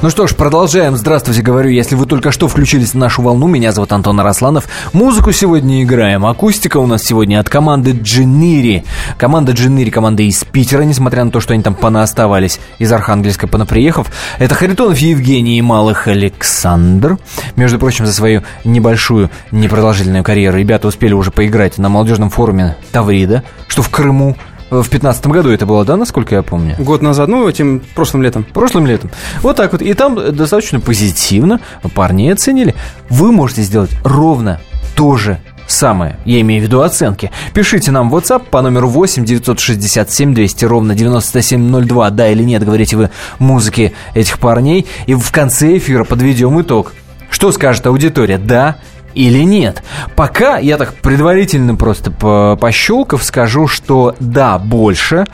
Ну 0.00 0.10
что 0.10 0.28
ж, 0.28 0.34
продолжаем. 0.36 0.96
Здравствуйте, 0.96 1.42
говорю, 1.42 1.70
если 1.70 1.96
вы 1.96 2.06
только 2.06 2.30
что 2.30 2.46
включились 2.46 2.94
на 2.94 3.00
нашу 3.00 3.20
волну, 3.20 3.48
меня 3.48 3.72
зовут 3.72 3.90
Антон 3.90 4.20
Арасланов. 4.20 4.68
Музыку 4.92 5.32
сегодня 5.32 5.82
играем. 5.82 6.24
Акустика 6.24 6.76
у 6.76 6.86
нас 6.86 7.02
сегодня 7.02 7.40
от 7.40 7.48
команды 7.48 7.98
Джинири. 8.00 8.84
Команда 9.16 9.52
Джинири, 9.52 9.90
команда 9.90 10.22
из 10.22 10.44
Питера, 10.44 10.82
несмотря 10.82 11.24
на 11.24 11.32
то, 11.32 11.40
что 11.40 11.52
они 11.52 11.64
там 11.64 11.74
понаоставались 11.74 12.60
из 12.78 12.92
Архангельска 12.92 13.48
понаприехав. 13.48 14.06
Это 14.38 14.54
Харитонов 14.54 14.98
Евгений 14.98 15.58
и 15.58 15.62
Малых 15.62 16.06
Александр. 16.06 17.18
Между 17.56 17.80
прочим, 17.80 18.06
за 18.06 18.12
свою 18.12 18.44
небольшую, 18.62 19.30
непродолжительную 19.50 20.22
карьеру 20.22 20.58
ребята 20.58 20.86
успели 20.86 21.12
уже 21.12 21.32
поиграть 21.32 21.76
на 21.76 21.88
молодежном 21.88 22.30
форуме 22.30 22.76
Таврида, 22.92 23.42
что 23.66 23.82
в 23.82 23.88
Крыму. 23.88 24.36
В 24.70 24.88
пятнадцатом 24.90 25.32
году 25.32 25.50
это 25.50 25.64
было, 25.64 25.84
да, 25.84 25.96
насколько 25.96 26.34
я 26.34 26.42
помню? 26.42 26.76
Год 26.78 27.00
назад, 27.00 27.28
ну, 27.28 27.48
этим 27.48 27.82
прошлым 27.94 28.22
летом. 28.22 28.44
Прошлым 28.44 28.86
летом. 28.86 29.10
Вот 29.40 29.56
так 29.56 29.72
вот. 29.72 29.80
И 29.80 29.94
там 29.94 30.34
достаточно 30.34 30.78
позитивно 30.78 31.60
парни 31.94 32.28
оценили. 32.28 32.74
Вы 33.08 33.32
можете 33.32 33.62
сделать 33.62 33.90
ровно 34.04 34.60
то 34.94 35.16
же 35.16 35.38
самое. 35.66 36.16
Я 36.24 36.40
имею 36.42 36.60
в 36.62 36.64
виду 36.64 36.82
оценки. 36.82 37.30
Пишите 37.54 37.92
нам 37.92 38.10
в 38.10 38.16
WhatsApp 38.16 38.44
по 38.50 38.60
номеру 38.60 38.88
8 38.88 39.24
967 39.24 40.34
200 40.34 40.64
ровно 40.66 40.94
9702. 40.94 42.10
Да 42.10 42.28
или 42.28 42.42
нет, 42.42 42.64
говорите 42.64 42.96
вы 42.96 43.10
музыке 43.38 43.92
этих 44.14 44.38
парней. 44.38 44.86
И 45.06 45.14
в 45.14 45.30
конце 45.30 45.78
эфира 45.78 46.04
подведем 46.04 46.60
итог. 46.60 46.92
Что 47.30 47.52
скажет 47.52 47.86
аудитория? 47.86 48.38
Да 48.38 48.76
или 49.18 49.42
нет. 49.42 49.82
Пока 50.14 50.58
я 50.58 50.76
так 50.76 50.94
предварительно 50.94 51.74
просто 51.74 52.12
по 52.12 52.56
пощелкав 52.60 53.24
скажу, 53.24 53.66
что 53.66 54.14
да, 54.20 54.58
больше, 54.60 55.26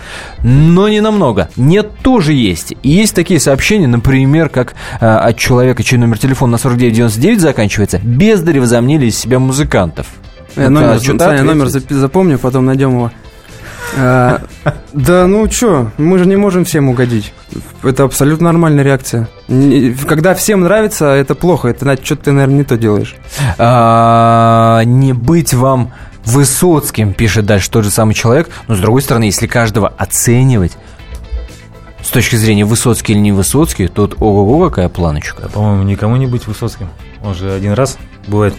но 0.43 0.89
не 0.89 1.03
намного. 1.03 1.51
Нет, 1.57 1.91
тоже 2.03 2.33
есть. 2.33 2.73
И 2.83 2.89
есть 2.89 3.15
такие 3.15 3.39
сообщения, 3.39 3.87
например, 3.87 4.49
как 4.49 4.75
э, 5.01 5.07
от 5.07 5.37
человека, 5.37 5.83
чей 5.83 5.99
номер 5.99 6.19
телефона 6.19 6.53
на 6.53 6.59
4999 6.59 7.41
заканчивается, 7.41 8.01
бездари 8.03 8.59
возомнили 8.59 9.07
из 9.07 9.19
себя 9.19 9.39
музыкантов. 9.39 10.07
Я 10.57 10.65
Вот, 10.65 10.71
номер, 10.71 10.91
а, 10.93 10.99
что-то 11.01 11.25
Саня, 11.25 11.43
номер 11.43 11.69
запомню, 11.69 12.39
потом 12.39 12.65
найдем 12.65 12.93
его. 12.93 13.11
А, 13.97 14.43
Да 14.93 15.27
ну 15.27 15.47
чё, 15.49 15.91
мы 15.99 16.19
же 16.19 16.27
не 16.27 16.37
можем 16.37 16.65
всем 16.65 16.89
угодить. 16.89 17.33
Это 17.83 18.05
абсолютно 18.05 18.47
нормальная 18.47 18.85
реакция. 18.85 19.29
Когда 20.09 20.35
всем 20.35 20.63
нравится, 20.63 21.07
это 21.07 21.35
плохо. 21.35 21.69
Это 21.69 21.81
значит, 21.85 22.07
что 22.07 22.17
ты, 22.17 22.33
наверное, 22.33 22.59
не 22.59 22.65
то 22.65 22.77
делаешь. 22.77 23.17
А, 23.59 24.83
не 24.85 25.13
быть 25.13 25.55
вам 25.55 25.93
Высоцким, 26.25 27.13
пишет 27.13 27.45
дальше 27.45 27.71
тот 27.71 27.85
же 27.85 27.91
самый 27.91 28.15
человек. 28.15 28.49
Но 28.67 28.75
с 28.75 28.79
другой 28.79 29.03
стороны, 29.03 29.25
если 29.25 29.47
каждого 29.47 29.89
оценивать 29.89 30.73
с 32.03 32.09
точки 32.09 32.37
зрения 32.37 32.65
Высоцкий 32.65 33.13
или 33.13 33.21
не 33.21 33.33
Высоцкий, 33.33 33.89
тут 33.89 34.17
ого-го 34.21 34.71
какая 34.71 34.89
планочка. 34.89 35.49
По-моему, 35.49 35.83
никому 35.83 36.17
не 36.17 36.27
быть 36.27 36.47
Высоцким. 36.47 36.89
Он 37.23 37.35
же 37.35 37.53
один 37.53 37.73
раз 37.73 37.99
бывает. 38.27 38.55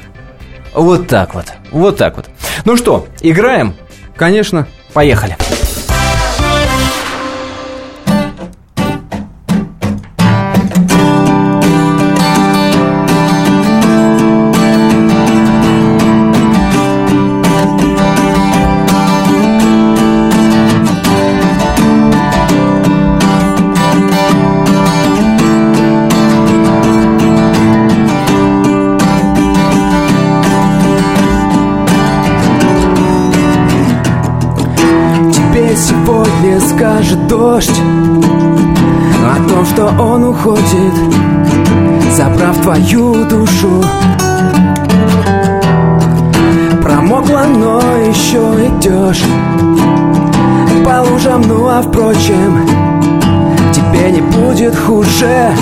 Вот 0.73 1.07
так 1.07 1.33
вот. 1.33 1.45
Вот 1.71 1.97
так 1.97 2.17
вот. 2.17 2.29
Ну 2.65 2.75
что, 2.77 3.07
играем? 3.21 3.73
Конечно. 4.15 4.67
Поехали. 4.95 5.54
Твою 42.75 43.23
душу. 43.25 43.81
Промокла, 46.83 47.45
но 47.47 47.79
еще 48.05 48.37
идешь 48.67 49.23
По 50.83 51.01
лужам, 51.09 51.41
ну 51.47 51.69
а 51.69 51.81
впрочем 51.81 52.67
Тебе 53.71 54.11
не 54.11 54.21
будет 54.21 54.75
хуже. 54.75 55.53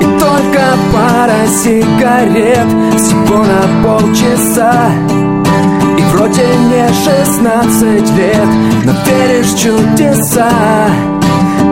И 0.00 0.04
только 0.18 0.62
пара 0.92 1.46
сигарет 1.46 2.66
Всего 2.96 3.44
на 3.44 3.84
полчаса. 3.84 4.90
И 5.96 6.02
вроде 6.12 6.46
не 6.70 6.88
16 7.04 8.16
лет, 8.16 8.48
но 8.84 8.92
веришь 9.06 9.52
чудеса 9.52 10.50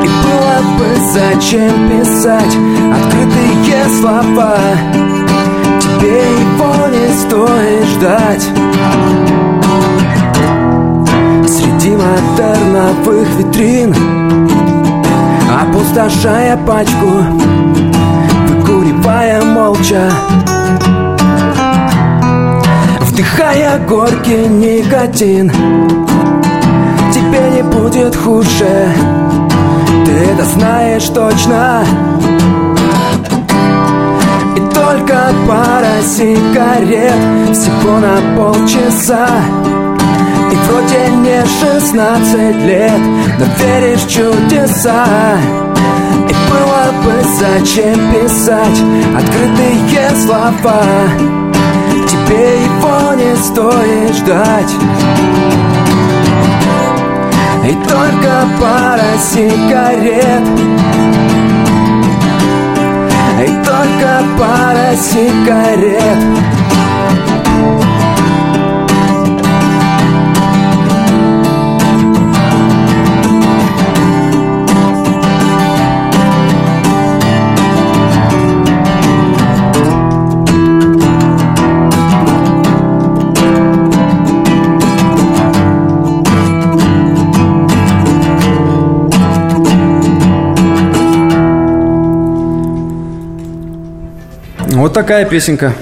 И 0.03 0.09
было 0.09 0.57
бы 0.79 0.89
зачем 1.13 1.89
писать 1.89 2.57
открытые 2.93 3.89
слова? 4.01 4.57
Тебе 5.81 6.23
его 6.41 6.73
не 6.89 7.09
стоит 7.15 7.87
ждать. 7.89 8.49
Среди 11.49 11.97
модерновых 11.97 13.29
витрин 13.39 13.95
Опустошая 15.61 16.57
пачку 16.59 17.25
Выкуривая 18.49 19.43
молча 19.43 20.11
Вдыхая 23.01 23.79
горький 23.81 24.47
никотин. 24.47 25.51
Тебе 27.13 27.51
не 27.57 27.63
будет 27.63 28.15
хуже 28.15 28.93
Ты 30.09 30.15
это 30.15 30.43
знаешь 30.45 31.07
точно. 31.11 31.85
И 34.57 34.61
только 34.75 35.31
пара 35.47 36.01
сигарет 36.03 37.55
Всего 37.55 37.99
на 37.99 38.17
полчаса. 38.35 39.29
И 40.51 40.57
вроде 40.67 41.11
не 41.15 41.45
16 41.45 42.57
лет 42.65 43.01
Но 43.39 43.45
веришь 43.59 44.01
в 44.01 44.09
чудеса. 44.09 45.05
И 46.27 46.35
было 46.51 46.91
бы 47.05 47.23
зачем 47.39 47.99
писать 48.11 48.81
Открытые 49.15 50.11
слова. 50.25 50.85
Тебе 52.09 52.63
его 52.65 53.13
не 53.13 53.37
стоит 53.37 54.15
ждать 54.17 55.48
И 57.69 57.73
только 57.87 58.47
пара 58.59 59.19
сигарет. 59.19 60.49
И 63.45 63.65
только 63.67 64.23
пара 64.39 64.97
сигарет 64.97 66.58
Вот 94.89 94.95
такая 94.95 95.27
песенка. 95.27 95.75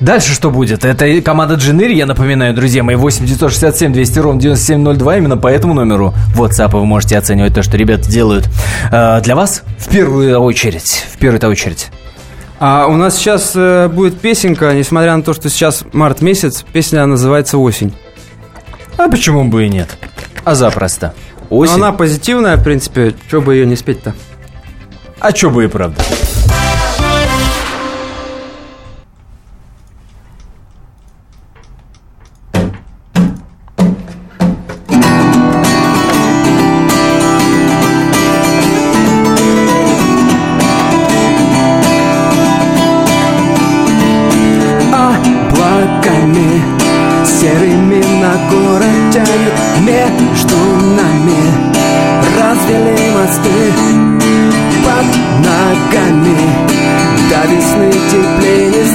Дальше 0.00 0.34
что 0.34 0.50
будет? 0.50 0.84
Это 0.84 1.22
команда 1.22 1.54
Дженери, 1.54 1.94
я 1.94 2.04
напоминаю, 2.04 2.52
друзья 2.52 2.82
мои, 2.82 2.94
8 2.94 3.24
967 3.24 3.90
200 3.90 4.18
ровно 4.18 4.38
9702. 4.38 5.16
Именно 5.16 5.38
по 5.38 5.48
этому 5.48 5.72
номеру 5.72 6.12
WhatsApp 6.36 6.72
вы 6.72 6.84
можете 6.84 7.16
оценивать 7.16 7.54
то, 7.54 7.62
что 7.62 7.78
ребята 7.78 8.10
делают 8.10 8.50
э, 8.92 9.22
для 9.22 9.34
вас 9.34 9.62
в 9.78 9.88
первую 9.88 10.38
очередь. 10.40 11.06
В 11.10 11.16
первую 11.16 11.50
очередь. 11.50 11.88
А 12.60 12.86
у 12.86 12.96
нас 12.96 13.16
сейчас 13.16 13.52
э, 13.54 13.88
будет 13.88 14.20
песенка, 14.20 14.74
несмотря 14.74 15.16
на 15.16 15.22
то, 15.22 15.32
что 15.32 15.48
сейчас 15.48 15.82
март 15.94 16.20
месяц, 16.20 16.66
песня 16.70 17.06
называется 17.06 17.56
«Осень». 17.56 17.94
А 18.98 19.08
почему 19.08 19.44
бы 19.44 19.64
и 19.64 19.70
нет? 19.70 19.88
А 20.44 20.54
запросто. 20.54 21.14
Но 21.48 21.56
Осень. 21.56 21.76
она 21.76 21.92
позитивная, 21.92 22.58
в 22.58 22.62
принципе, 22.62 23.14
что 23.28 23.40
бы 23.40 23.54
ее 23.54 23.64
не 23.64 23.74
спеть-то? 23.74 24.12
А 25.18 25.32
чё 25.32 25.48
бы 25.48 25.64
и 25.64 25.66
правда. 25.66 26.02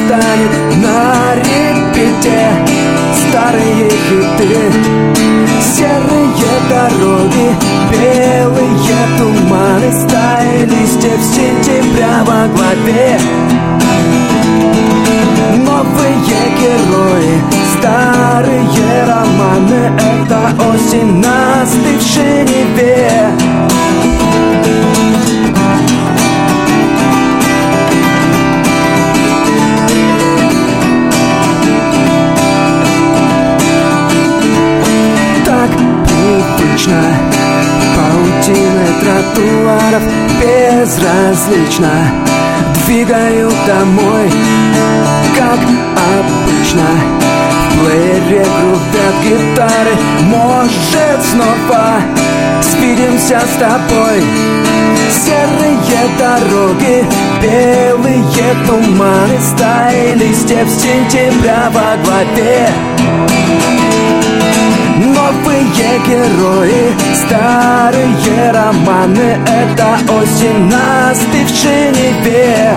Станет 0.08 0.78
на 0.78 1.36
репете 1.36 2.50
Старые 3.30 3.90
хиты 3.90 4.72
Серые 5.62 6.28
дороги, 6.70 7.56
белые 7.92 9.00
туманы 9.18 9.92
Стаи 9.92 10.66
листьев 10.66 11.22
сентября 11.24 12.24
во 12.24 12.48
главе 12.48 13.20
безразлично. 41.38 41.90
Двигаю 42.86 43.52
домой 43.68 44.32
как 45.38 45.60
обычно. 45.60 46.88
В 47.70 47.80
плеере 47.80 48.46
грубят 48.46 49.16
гитары. 49.24 49.96
Может 50.24 51.26
снова 51.32 52.02
свидимся 52.62 53.40
с 53.40 53.60
тобой? 53.60 54.24
Серые 55.12 55.78
дороги, 56.18 57.06
белые 57.42 58.56
туманы 58.66 59.40
Стаи 59.40 60.16
листьев 60.16 60.70
сентября 60.70 61.70
во 61.72 62.04
главе 62.04 62.70
Новые 65.28 65.62
герои, 66.08 66.96
старые 67.14 68.52
романы 68.52 69.38
Это 69.46 69.98
осень 70.14 70.70
на 70.70 71.12
остывшей 71.12 71.92
Неве 71.92 72.74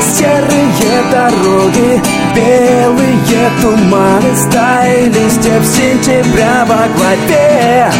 Серые 0.00 1.02
дороги, 1.12 2.02
белые 2.34 3.50
туманы 3.60 4.34
Стаи 4.34 5.04
листьев 5.04 5.64
сентября 5.64 6.64
во 6.66 6.88
главе. 6.96 7.92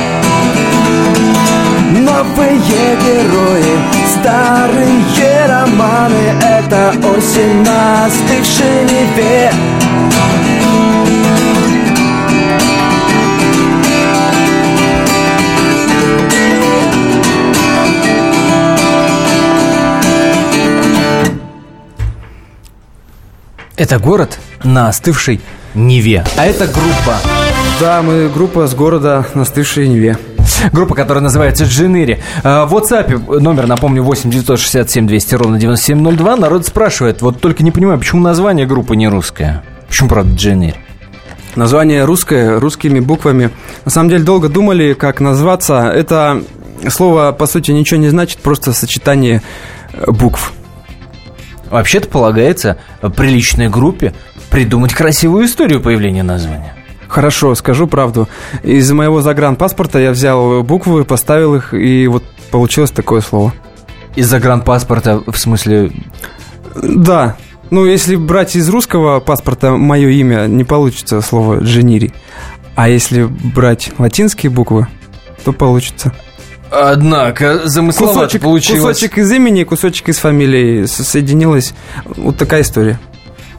Новые 1.92 2.58
герои, 2.58 3.78
старые 4.18 5.46
романы 5.46 6.34
Это 6.42 6.92
осень 7.06 7.62
на 7.62 8.06
остывшей 8.06 8.82
Неве 8.82 9.52
Это 23.76 23.98
город 23.98 24.38
на 24.64 24.88
остывшей 24.88 25.40
Неве. 25.74 26.24
А 26.36 26.44
это 26.44 26.66
группа. 26.66 27.16
Да, 27.80 28.02
мы 28.02 28.28
группа 28.28 28.66
с 28.66 28.74
города 28.74 29.26
на 29.34 29.42
остывшей 29.42 29.88
Неве. 29.88 30.18
Группа, 30.72 30.94
которая 30.94 31.22
называется 31.22 31.64
Дженери. 31.64 32.20
А, 32.44 32.66
В 32.66 32.74
WhatsApp 32.74 33.40
номер, 33.40 33.66
напомню, 33.66 34.02
8 34.02 34.30
967 34.30 35.06
200 35.06 35.34
ровно 35.34 35.58
9702. 35.58 36.36
Народ 36.36 36.66
спрашивает, 36.66 37.22
вот 37.22 37.40
только 37.40 37.64
не 37.64 37.70
понимаю, 37.70 37.98
почему 37.98 38.20
название 38.20 38.66
группы 38.66 38.94
не 38.94 39.08
русское? 39.08 39.62
Почему, 39.88 40.08
правда, 40.10 40.34
Дженери? 40.34 40.76
Название 41.56 42.04
русское, 42.04 42.60
русскими 42.60 43.00
буквами. 43.00 43.50
На 43.84 43.90
самом 43.90 44.10
деле 44.10 44.24
долго 44.24 44.48
думали, 44.48 44.94
как 44.94 45.20
назваться. 45.20 45.90
Это 45.94 46.42
слово, 46.88 47.32
по 47.32 47.46
сути, 47.46 47.70
ничего 47.70 47.98
не 48.00 48.08
значит, 48.08 48.38
просто 48.38 48.72
сочетание 48.72 49.42
э, 49.92 50.10
букв. 50.10 50.52
Вообще-то 51.72 52.06
полагается 52.08 52.76
приличной 53.00 53.70
группе 53.70 54.12
придумать 54.50 54.92
красивую 54.92 55.46
историю 55.46 55.80
появления 55.80 56.22
названия. 56.22 56.74
Хорошо, 57.08 57.54
скажу 57.54 57.86
правду. 57.86 58.28
Из 58.62 58.92
моего 58.92 59.22
загранпаспорта 59.22 59.98
я 59.98 60.10
взял 60.10 60.62
буквы, 60.62 61.06
поставил 61.06 61.54
их, 61.54 61.72
и 61.72 62.06
вот 62.08 62.24
получилось 62.50 62.90
такое 62.90 63.22
слово. 63.22 63.54
Из 64.16 64.26
загранпаспорта, 64.26 65.22
в 65.26 65.38
смысле, 65.38 65.92
Да, 66.74 67.36
ну 67.70 67.86
если 67.86 68.16
брать 68.16 68.54
из 68.54 68.68
русского 68.68 69.20
паспорта 69.20 69.72
мое 69.72 70.10
имя, 70.10 70.46
не 70.48 70.64
получится 70.64 71.22
слово 71.22 71.60
«дженири». 71.60 72.12
А 72.74 72.90
если 72.90 73.24
брать 73.24 73.92
латинские 73.96 74.50
буквы, 74.50 74.88
то 75.42 75.52
получится. 75.52 76.12
Однако, 76.72 77.66
замысловато 77.68 78.20
Кусочек, 78.20 78.42
получилось. 78.42 78.82
кусочек 78.96 79.18
из 79.18 79.30
имени, 79.32 79.64
кусочек 79.64 80.08
из 80.08 80.18
фамилии 80.18 80.86
с- 80.86 81.04
соединилось. 81.04 81.74
Вот 82.04 82.38
такая 82.38 82.62
история. 82.62 82.98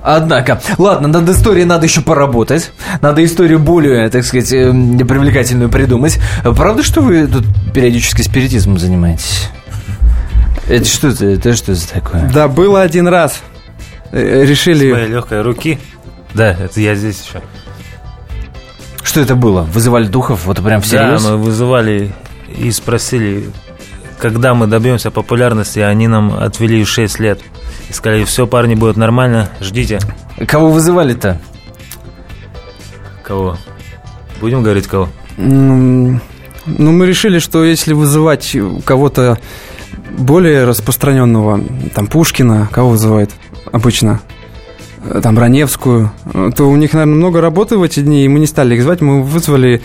Однако, 0.01 0.59
ладно, 0.77 1.07
над 1.07 1.29
историей 1.29 1.65
надо 1.65 1.85
еще 1.85 2.01
поработать. 2.01 2.71
Надо 3.01 3.23
историю 3.23 3.59
более, 3.59 4.09
так 4.09 4.25
сказать, 4.25 4.51
эм, 4.51 4.97
привлекательную 4.97 5.69
придумать. 5.69 6.19
Правда, 6.43 6.83
что 6.83 7.01
вы 7.01 7.27
тут 7.27 7.45
периодически 7.73 8.21
спиритизмом 8.21 8.77
занимаетесь? 8.79 9.49
Это 10.67 10.85
что 10.85 11.09
это? 11.09 11.25
Это 11.27 11.53
что 11.55 11.75
за 11.75 11.87
такое? 11.87 12.29
Да, 12.33 12.47
было 12.47 12.81
один 12.81 13.07
раз. 13.07 13.41
Э, 14.11 14.43
С 14.45 14.49
Решили... 14.49 14.91
моей 14.91 15.07
легкой 15.07 15.41
руки. 15.41 15.79
Да, 16.33 16.51
это 16.51 16.81
я 16.81 16.95
здесь 16.95 17.21
еще. 17.25 17.41
Что 19.03 19.21
это 19.21 19.35
было? 19.35 19.61
Вызывали 19.61 20.07
духов? 20.07 20.45
Вот 20.45 20.61
прям 20.63 20.81
всерьез? 20.81 21.23
Да, 21.23 21.31
мы 21.31 21.37
вызывали 21.37 22.11
и 22.57 22.71
спросили, 22.71 23.49
когда 24.19 24.53
мы 24.53 24.67
добьемся 24.67 25.11
популярности, 25.11 25.79
а 25.79 25.89
они 25.89 26.07
нам 26.07 26.33
отвели 26.33 26.83
6 26.83 27.19
лет. 27.19 27.39
И 27.89 27.93
сказали, 27.93 28.23
все, 28.23 28.47
парни, 28.47 28.75
будет 28.75 28.97
нормально, 28.97 29.49
ждите. 29.59 29.99
Кого 30.47 30.69
вызывали-то? 30.69 31.39
Кого? 33.23 33.57
Будем 34.39 34.63
говорить 34.63 34.87
кого? 34.87 35.09
Ну, 35.37 36.19
мы 36.65 37.05
решили, 37.05 37.39
что 37.39 37.63
если 37.63 37.93
вызывать 37.93 38.55
кого-то 38.85 39.37
более 40.17 40.65
распространенного, 40.65 41.61
там, 41.93 42.07
Пушкина, 42.07 42.69
кого 42.71 42.91
вызывает 42.91 43.31
обычно? 43.71 44.21
Э, 45.03 45.19
Там, 45.21 45.37
Раневскую, 45.37 46.11
э, 46.33 46.51
то 46.55 46.69
у 46.69 46.75
них, 46.75 46.93
наверное, 46.93 47.15
много 47.15 47.41
работы 47.41 47.77
в 47.77 47.83
эти 47.83 47.99
дни, 48.01 48.23
и 48.23 48.27
мы 48.27 48.39
не 48.39 48.47
стали 48.47 48.75
их 48.75 48.83
звать, 48.83 49.01
мы 49.01 49.23
вызвали... 49.23 49.81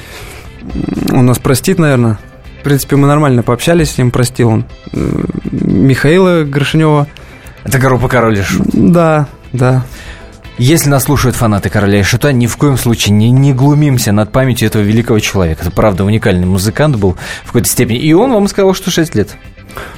Он 1.12 1.26
нас 1.26 1.38
простит, 1.38 1.78
наверное. 1.78 2.18
В 2.60 2.62
принципе, 2.62 2.96
мы 2.96 3.06
нормально 3.06 3.42
пообщались 3.42 3.92
с 3.92 3.98
ним, 3.98 4.10
простил 4.10 4.48
он. 4.48 4.64
Михаила 4.92 6.44
Горшинева. 6.44 7.06
Это 7.64 7.78
группа 7.78 8.08
Король 8.08 8.38
и 8.38 8.42
Шут. 8.42 8.66
Да, 8.72 9.28
да. 9.52 9.84
Если 10.58 10.88
нас 10.88 11.04
слушают 11.04 11.36
фанаты 11.36 11.70
Короля 11.70 12.00
и 12.00 12.02
Шута, 12.02 12.32
ни 12.32 12.48
в 12.48 12.56
коем 12.56 12.76
случае 12.76 13.14
не, 13.14 13.30
не 13.30 13.52
глумимся 13.52 14.10
над 14.10 14.32
памятью 14.32 14.66
этого 14.66 14.82
великого 14.82 15.20
человека. 15.20 15.62
Это 15.62 15.70
правда 15.70 16.04
уникальный 16.04 16.46
музыкант 16.46 16.96
был 16.96 17.16
в 17.44 17.46
какой-то 17.46 17.68
степени. 17.68 17.98
И 17.98 18.12
он 18.12 18.32
вам 18.32 18.48
сказал, 18.48 18.74
что 18.74 18.90
6 18.90 19.14
лет. 19.14 19.36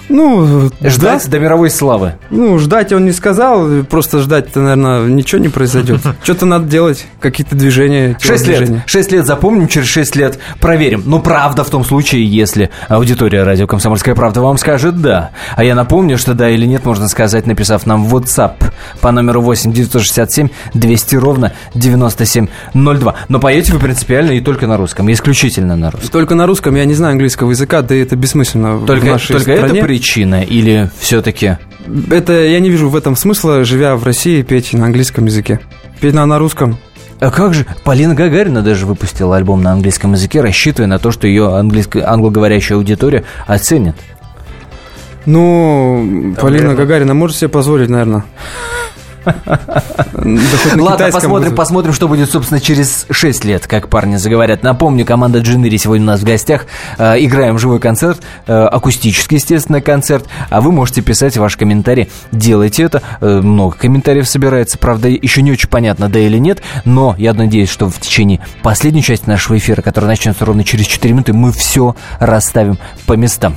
Ну, 0.09 0.71
Ждать 0.83 1.25
да. 1.25 1.31
до 1.31 1.39
мировой 1.39 1.71
славы. 1.71 2.15
Ну, 2.31 2.59
ждать 2.59 2.93
он 2.93 3.05
не 3.05 3.13
сказал, 3.13 3.69
просто 3.89 4.19
ждать-то, 4.19 4.61
наверное, 4.61 5.07
ничего 5.07 5.41
не 5.41 5.49
произойдет. 5.49 6.01
Что-то 6.23 6.47
надо 6.47 6.67
делать, 6.67 7.07
какие-то 7.21 7.55
движения. 7.55 8.17
Шесть 8.21 8.47
лет. 8.47 8.71
Шесть 8.87 9.13
лет 9.13 9.27
запомним, 9.27 9.69
через 9.69 9.87
шесть 9.87 10.17
лет 10.17 10.39
проверим. 10.61 11.03
Ну, 11.07 11.21
правда 11.21 11.63
в 11.63 11.71
том 11.71 11.85
случае, 11.85 12.27
если 12.27 12.71
аудитория 12.89 13.45
радио 13.45 13.67
«Комсомольская 13.67 14.15
правда» 14.15 14.41
вам 14.41 14.59
скажет 14.59 15.01
«да». 15.01 15.31
А 15.55 15.63
я 15.63 15.75
напомню, 15.75 16.19
что 16.19 16.35
«да» 16.35 16.51
или 16.51 16.67
«нет» 16.67 16.85
можно 16.85 17.09
сказать, 17.09 17.47
написав 17.47 17.87
нам 17.87 18.05
в 18.05 18.17
WhatsApp 18.17 18.73
по 19.01 19.13
номеру 19.13 19.43
8 19.43 19.73
967 19.73 20.49
200 20.75 21.17
ровно 21.17 21.53
9702. 21.75 23.15
Но 23.29 23.41
поете 23.41 23.73
вы 23.73 23.79
принципиально 23.79 24.33
и 24.33 24.41
только 24.41 24.67
на 24.67 24.77
русском, 24.77 25.11
исключительно 25.13 25.77
на 25.77 25.91
русском. 25.91 26.11
Только 26.11 26.35
на 26.35 26.47
русском 26.47 26.75
я 26.75 26.85
не 26.85 26.95
знаю 26.95 27.13
английского 27.13 27.51
языка, 27.51 27.83
да 27.83 27.95
и 27.95 28.03
это 28.03 28.17
бессмысленно 28.17 28.77
в 28.77 28.87
Только, 28.87 29.07
нашей 29.07 29.35
только 29.35 29.57
стране. 29.57 29.70
Это 29.79 29.87
причина 29.87 30.43
или 30.43 30.91
все-таки... 30.99 31.59
Это 32.11 32.33
я 32.33 32.61
не 32.61 32.71
вижу 32.71 32.89
в 32.89 32.97
этом 32.97 33.17
смысла, 33.17 33.65
живя 33.65 33.97
в 33.97 34.05
России, 34.05 34.43
петь 34.43 34.73
на 34.73 34.87
английском 34.87 35.27
языке. 35.27 35.61
Петь 36.01 36.15
на, 36.15 36.25
на 36.27 36.39
русском. 36.39 36.79
А 37.21 37.31
как 37.31 37.53
же? 37.53 37.67
Полина 37.85 38.15
Гагарина 38.15 38.63
даже 38.63 38.87
выпустила 38.87 39.37
альбом 39.37 39.63
на 39.63 39.73
английском 39.73 40.13
языке, 40.13 40.41
рассчитывая 40.41 40.89
на 40.89 40.99
то, 40.99 41.11
что 41.11 41.27
ее 41.27 41.45
английско- 41.45 42.03
англоговорящая 42.03 42.79
аудитория 42.79 43.25
оценит. 43.47 43.97
Ну, 45.27 46.35
Полина 46.41 46.75
Гагарина 46.75 47.13
может 47.13 47.37
себе 47.37 47.49
позволить, 47.49 47.91
наверное. 47.91 48.25
Ладно, 50.77 51.11
посмотрим, 51.11 51.55
посмотрим, 51.55 51.93
что 51.93 52.09
будет, 52.09 52.31
собственно, 52.31 52.61
через 52.61 53.07
6 53.11 53.45
лет, 53.45 53.67
как 53.67 53.89
парни 53.89 54.17
заговорят. 54.17 54.63
Напомню, 54.63 55.05
команда 55.05 55.41
Джинери 55.41 55.77
сегодня 55.77 56.05
у 56.05 56.09
нас 56.09 56.21
в 56.21 56.25
гостях. 56.25 56.67
Э, 56.99 57.15
играем 57.19 57.59
живой 57.59 57.81
концерт, 57.81 58.21
э, 58.47 58.53
акустический, 58.53 59.37
естественно, 59.37 59.81
концерт. 59.81 60.27
А 60.51 60.61
вы 60.61 60.73
можете 60.73 61.03
писать 61.03 61.37
ваши 61.37 61.59
комментарии. 61.59 62.09
Делайте 62.33 62.85
это. 62.85 63.03
Э, 63.21 63.41
много 63.41 63.77
комментариев 63.77 64.29
собирается. 64.29 64.79
Правда, 64.79 65.09
еще 65.09 65.43
не 65.43 65.53
очень 65.53 65.69
понятно, 65.69 66.09
да 66.09 66.19
или 66.19 66.39
нет. 66.39 66.63
Но 66.85 67.15
я 67.19 67.33
надеюсь, 67.33 67.71
что 67.71 67.89
в 67.89 67.99
течение 68.01 68.41
последней 68.63 69.03
части 69.03 69.29
нашего 69.29 69.57
эфира, 69.59 69.83
которая 69.83 70.11
начнется 70.11 70.45
ровно 70.45 70.65
через 70.65 70.87
4 70.87 71.13
минуты, 71.13 71.33
мы 71.33 71.53
все 71.53 71.95
расставим 72.19 72.79
по 73.07 73.15
местам. 73.15 73.57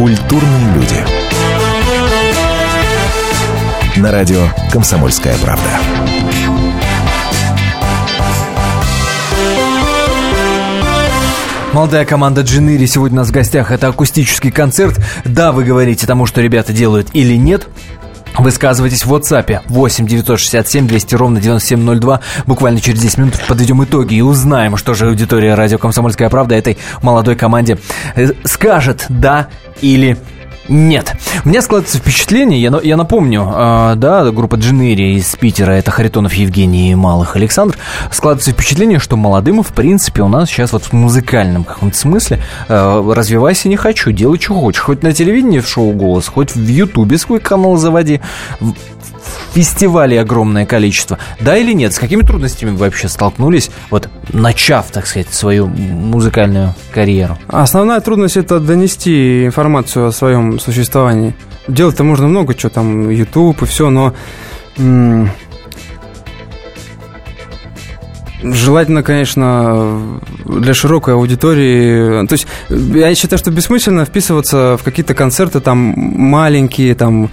Культурные 0.00 0.74
люди. 0.76 0.96
На 3.98 4.10
радио 4.10 4.46
«Комсомольская 4.72 5.36
правда». 5.36 5.68
Молодая 11.74 12.06
команда 12.06 12.40
Джиныри 12.40 12.86
сегодня 12.86 13.18
у 13.18 13.20
нас 13.20 13.28
в 13.28 13.32
гостях. 13.32 13.70
Это 13.72 13.88
акустический 13.88 14.50
концерт. 14.50 14.98
Да, 15.26 15.52
вы 15.52 15.64
говорите 15.64 16.06
тому, 16.06 16.24
что 16.24 16.40
ребята 16.40 16.72
делают 16.72 17.10
или 17.12 17.34
нет. 17.34 17.68
Высказывайтесь 18.40 19.04
в 19.04 19.14
WhatsApp 19.14 19.60
8 19.68 20.06
967 20.06 20.86
200 20.86 21.14
ровно 21.14 21.40
9702. 21.40 22.20
Буквально 22.46 22.80
через 22.80 23.00
10 23.00 23.18
минут 23.18 23.34
подведем 23.46 23.84
итоги 23.84 24.14
и 24.14 24.22
узнаем, 24.22 24.78
что 24.78 24.94
же 24.94 25.08
аудитория 25.08 25.54
радио 25.54 25.76
«Комсомольская 25.76 26.30
правда» 26.30 26.54
этой 26.54 26.78
молодой 27.02 27.36
команде 27.36 27.78
э, 28.16 28.28
скажет 28.44 29.04
«да» 29.10 29.48
или 29.82 30.16
нет. 30.70 31.14
У 31.44 31.48
меня 31.48 31.62
складывается 31.62 31.98
впечатление, 31.98 32.60
я, 32.60 32.72
я 32.82 32.96
напомню, 32.96 33.52
э, 33.54 33.94
да, 33.96 34.30
группа 34.30 34.54
Дженери 34.54 35.16
из 35.16 35.34
Питера, 35.36 35.72
это 35.72 35.90
Харитонов 35.90 36.32
Евгений 36.34 36.92
и 36.92 36.94
Малых 36.94 37.36
Александр, 37.36 37.76
складывается 38.10 38.52
впечатление, 38.52 38.98
что 38.98 39.16
молодым, 39.16 39.62
в 39.62 39.68
принципе, 39.68 40.22
у 40.22 40.28
нас 40.28 40.48
сейчас 40.48 40.72
вот 40.72 40.84
в 40.84 40.92
музыкальном 40.92 41.64
каком-то 41.64 41.96
смысле 41.96 42.40
э, 42.68 43.12
развивайся 43.14 43.68
не 43.68 43.76
хочу, 43.76 44.12
делай, 44.12 44.40
что 44.40 44.54
хочешь. 44.54 44.80
Хоть 44.80 45.02
на 45.02 45.12
телевидении 45.12 45.58
в 45.58 45.68
шоу 45.68 45.92
«Голос», 45.92 46.28
хоть 46.28 46.54
в 46.54 46.66
Ютубе 46.66 47.18
свой 47.18 47.40
канал 47.40 47.76
заводи. 47.76 48.20
Фестивалей 49.52 50.16
огромное 50.16 50.64
количество. 50.64 51.18
Да 51.40 51.56
или 51.56 51.72
нет? 51.72 51.92
С 51.92 51.98
какими 51.98 52.22
трудностями 52.22 52.70
вы 52.70 52.76
вообще 52.76 53.08
столкнулись, 53.08 53.70
вот 53.90 54.08
начав, 54.32 54.90
так 54.92 55.06
сказать, 55.06 55.32
свою 55.32 55.66
музыкальную 55.66 56.74
карьеру? 56.92 57.36
Основная 57.48 58.00
трудность 58.00 58.36
это 58.36 58.60
донести 58.60 59.46
информацию 59.46 60.06
о 60.06 60.12
своем 60.12 60.59
существовании. 60.60 61.34
Делать-то 61.68 62.04
можно 62.04 62.28
много 62.28 62.54
чего, 62.54 62.70
там, 62.70 63.10
YouTube 63.10 63.62
и 63.62 63.66
все, 63.66 63.90
но 63.90 64.14
желательно, 68.42 69.02
конечно, 69.02 70.20
для 70.44 70.74
широкой 70.74 71.14
аудитории. 71.14 72.26
То 72.26 72.32
есть 72.32 72.46
я 72.68 73.14
считаю, 73.14 73.38
что 73.38 73.50
бессмысленно 73.50 74.04
вписываться 74.04 74.76
в 74.78 74.82
какие-то 74.82 75.14
концерты 75.14 75.60
там 75.60 75.78
маленькие, 75.78 76.94
там 76.94 77.30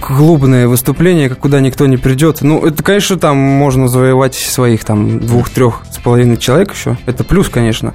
клубные 0.00 0.66
выступления, 0.66 1.28
куда 1.28 1.60
никто 1.60 1.86
не 1.86 1.96
придет. 1.96 2.42
Ну, 2.42 2.66
это, 2.66 2.82
конечно, 2.82 3.18
там 3.18 3.36
можно 3.36 3.88
завоевать 3.88 4.34
своих 4.34 4.84
там 4.84 5.20
двух-трех 5.20 5.82
с 5.90 5.98
половиной 5.98 6.38
человек 6.38 6.74
еще. 6.74 6.96
Это 7.06 7.22
плюс, 7.22 7.48
конечно. 7.48 7.94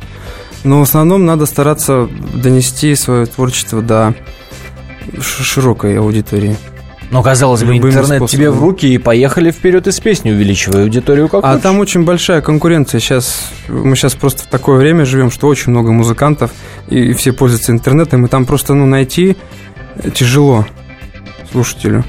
Но 0.65 0.79
в 0.79 0.81
основном 0.81 1.25
надо 1.25 1.45
стараться 1.45 2.09
донести 2.33 2.93
свое 2.95 3.25
творчество 3.27 3.81
до 3.81 4.13
широкой 5.21 5.97
аудитории. 5.99 6.57
Ну, 7.11 7.21
казалось 7.21 7.61
бы, 7.63 7.75
Любыми 7.75 7.91
интернет 7.91 8.17
способами. 8.17 8.27
тебе 8.27 8.49
в 8.49 8.59
руки 8.61 8.87
и 8.91 8.97
поехали 8.97 9.51
вперед 9.51 9.85
и 9.85 9.91
с 9.91 9.99
песней, 9.99 10.31
увеличивая 10.33 10.81
аудиторию 10.83 11.29
как 11.29 11.43
А 11.45 11.49
хочешь. 11.49 11.61
там 11.63 11.79
очень 11.79 12.03
большая 12.03 12.41
конкуренция. 12.41 12.99
Сейчас 12.99 13.51
мы 13.67 13.95
сейчас 13.95 14.15
просто 14.15 14.43
в 14.43 14.47
такое 14.47 14.77
время 14.77 15.05
живем, 15.05 15.29
что 15.29 15.47
очень 15.47 15.71
много 15.71 15.91
музыкантов 15.91 16.49
и 16.89 17.13
все 17.13 17.31
пользуются 17.31 17.71
интернетом, 17.71 18.25
и 18.25 18.27
там 18.27 18.45
просто 18.45 18.73
ну 18.73 18.87
найти 18.87 19.37
тяжело 20.15 20.65
слушателю. 21.51 22.03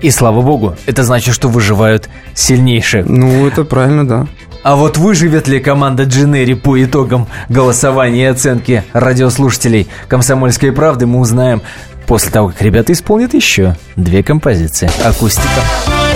И 0.00 0.10
слава 0.12 0.40
богу, 0.42 0.76
это 0.86 1.02
значит, 1.02 1.34
что 1.34 1.48
выживают 1.48 2.08
сильнейшие. 2.34 3.04
Ну 3.04 3.46
это 3.48 3.64
правильно, 3.64 4.06
да. 4.06 4.26
А 4.62 4.76
вот 4.76 4.98
выживет 4.98 5.48
ли 5.48 5.58
команда 5.58 6.04
Дженери 6.04 6.54
по 6.54 6.82
итогам 6.82 7.28
голосования 7.48 8.24
и 8.24 8.26
оценки 8.26 8.84
радиослушателей 8.92 9.88
«Комсомольской 10.08 10.72
правды» 10.72 11.06
мы 11.06 11.20
узнаем 11.20 11.62
после 12.06 12.30
того, 12.30 12.48
как 12.48 12.60
ребята 12.60 12.92
исполнят 12.92 13.32
еще 13.32 13.76
две 13.96 14.22
композиции. 14.22 14.90
Акустика. 15.04 16.09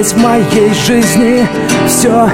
Изменилось 0.00 0.12
в 0.12 0.16
моей 0.16 0.74
жизни. 0.74 1.46
Все 1.86 2.30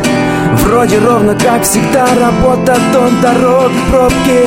вроде 0.62 0.98
ровно 0.98 1.34
как 1.34 1.62
всегда. 1.62 2.06
Работа, 2.20 2.76
дом, 2.92 3.20
дороги, 3.20 3.74
пробки. 3.90 4.46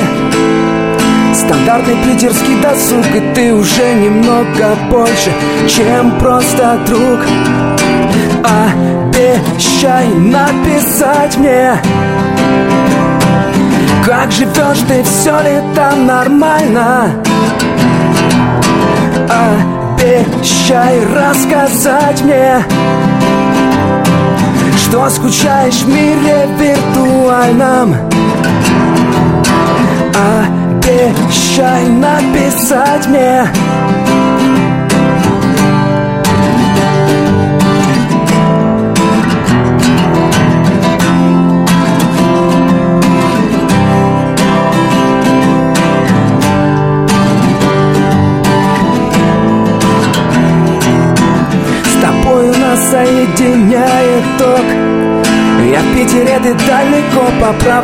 Стандартный 1.32 1.96
питерский 2.04 2.60
досуг 2.60 3.06
И 3.14 3.34
ты 3.34 3.54
уже 3.54 3.94
немного 3.94 4.76
больше, 4.90 5.32
чем 5.68 6.18
просто 6.18 6.78
друг. 6.86 7.20
Обещай 8.44 10.08
написать 10.08 11.36
мне. 11.36 11.80
Как 14.04 14.32
живешь 14.32 14.78
ты, 14.88 15.02
все 15.04 15.40
ли 15.40 15.62
там 15.74 16.06
нормально? 16.06 17.14
Обещай 20.00 21.00
рассказать 21.14 22.22
мне 22.22 22.64
Что 24.90 25.08
скучаешь 25.08 25.82
в 25.82 25.88
мире 25.88 26.48
виртуальном? 26.58 27.94
Обещай 30.82 31.86
написать 31.86 33.06
мне 33.06 33.48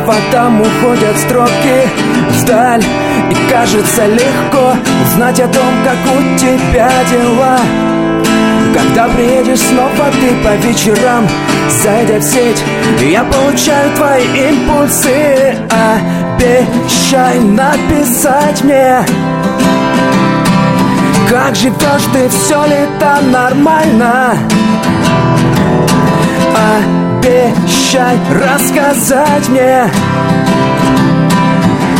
По 0.07 0.13
проводам 0.13 0.61
уходят 0.61 1.17
строки 1.17 1.89
Вдаль. 2.39 2.81
И 3.29 3.51
кажется 3.51 4.05
легко 4.05 4.73
Узнать 5.03 5.37
о 5.41 5.47
том, 5.49 5.73
как 5.83 5.97
у 6.15 6.37
тебя 6.37 6.89
дела. 7.11 7.57
Когда 8.73 9.09
приедешь 9.09 9.59
снова 9.59 10.09
ты 10.21 10.33
по 10.45 10.55
вечерам 10.65 11.27
Зайдя 11.83 12.19
в 12.19 12.23
сеть, 12.23 12.63
я 13.01 13.25
получаю 13.25 13.91
твои 13.97 14.49
импульсы. 14.49 15.57
Обещай 16.37 17.39
написать 17.39 18.63
мне. 18.63 19.05
Как 21.29 21.53
живешь 21.53 22.07
ты, 22.13 22.29
все 22.29 22.65
ли 22.65 22.87
там 22.97 23.29
нормально? 23.29 24.37
Обещай 27.19 27.76
рассказать 27.95 29.47
мне 29.47 29.89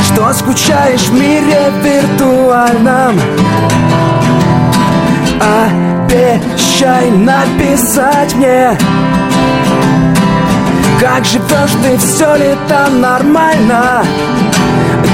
Что 0.03 0.33
скучаешь 0.33 1.07
в 1.07 1.13
мире 1.13 1.71
виртуальном 1.81 3.17
Обещай 5.39 7.09
написать 7.11 8.35
мне 8.35 8.77
Как 10.99 11.23
живешь 11.23 11.71
ты, 11.81 11.97
все 11.99 12.35
ли 12.35 12.57
там 12.67 12.99
нормально? 12.99 14.03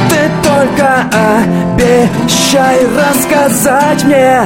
Ты 0.10 0.32
только 0.44 1.06
обещай 1.76 2.80
рассказать 2.88 4.04
мне 4.06 4.42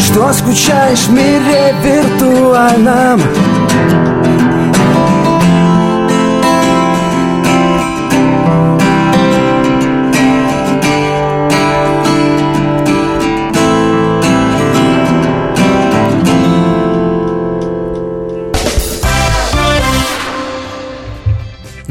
Что 0.00 0.32
скучаешь 0.32 1.06
в 1.06 1.12
мире 1.12 1.74
виртуальном 1.84 3.20
Thank 3.78 4.08
you. 4.08 4.17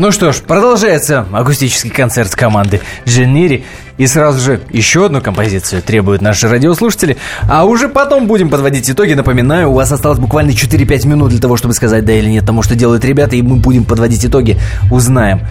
Ну 0.08 0.14
что 0.14 0.32
ж, 0.32 0.38
продолжается 0.38 1.26
акустический 1.34 1.90
концерт 1.90 2.34
команды 2.34 2.80
Дженнири. 3.06 3.66
И 3.98 4.08
сразу 4.08 4.40
же 4.40 4.62
еще 4.70 5.08
одну 5.08 5.20
композицию 5.20 5.82
требуют 5.82 6.22
наши 6.22 6.48
радиослушатели. 6.48 7.18
А 7.50 7.66
уже 7.66 7.90
потом 7.90 8.26
будем 8.26 8.50
подводить 8.50 8.90
итоги. 8.90 9.16
Напоминаю, 9.16 9.70
у 9.70 9.74
вас 9.74 9.92
осталось 9.92 10.18
буквально 10.18 10.52
4-5 10.52 11.08
минут 11.10 11.32
для 11.32 11.42
того, 11.42 11.58
чтобы 11.58 11.74
сказать 11.74 12.06
да 12.06 12.14
или 12.14 12.30
нет 12.30 12.46
тому, 12.46 12.64
что 12.64 12.74
делают 12.74 13.04
ребята. 13.04 13.36
И 13.36 13.42
мы 13.42 13.58
будем 13.58 13.84
подводить 13.84 14.26
итоги. 14.26 14.58
Узнаем, 14.90 15.42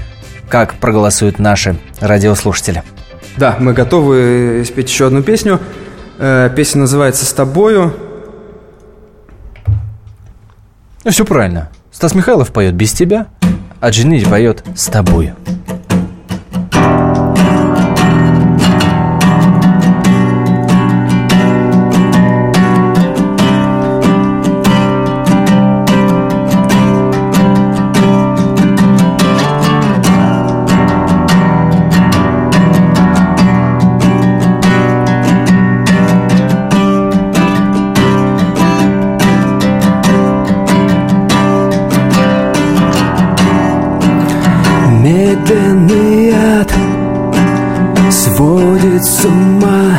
как 0.48 0.76
проголосуют 0.76 1.38
наши 1.38 1.76
радиослушатели. 2.00 2.82
Да, 3.36 3.56
мы 3.60 3.74
готовы 3.74 4.64
спеть 4.66 4.88
еще 4.88 5.08
одну 5.08 5.22
песню. 5.22 5.60
Э, 6.18 6.48
Песня 6.56 6.80
называется 6.80 7.26
«С 7.26 7.32
тобою». 7.34 7.94
Ну, 11.04 11.10
все 11.10 11.26
правильно. 11.26 11.68
Стас 11.92 12.14
Михайлов 12.14 12.52
поет 12.52 12.74
«Без 12.74 12.92
тебя», 12.92 13.26
а 13.86 13.90
Дженнири 13.90 14.24
поет 14.24 14.64
«С 14.74 14.86
тобою». 14.86 15.36
Медленный 45.56 46.34
ад 46.60 46.70
сводит 48.10 49.04
с 49.04 49.24
ума. 49.24 49.98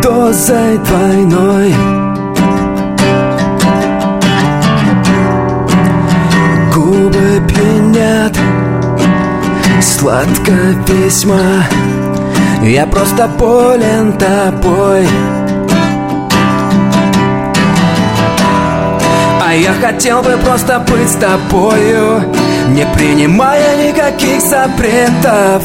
Дозой 0.00 0.78
двойной. 0.78 1.74
Губы 6.72 7.42
пьянят 7.48 8.38
Сладко 9.80 10.52
весьма 10.86 11.64
Я 12.62 12.86
просто 12.86 13.28
болен 13.38 14.12
тобой. 14.12 15.08
А 19.44 19.52
я 19.52 19.72
хотел 19.72 20.22
бы 20.22 20.38
просто 20.44 20.78
быть 20.88 21.10
с 21.10 21.16
тобою 21.16 22.22
Не 22.70 22.86
принимая 22.94 23.88
никаких 23.88 24.40
запретов. 24.40 25.62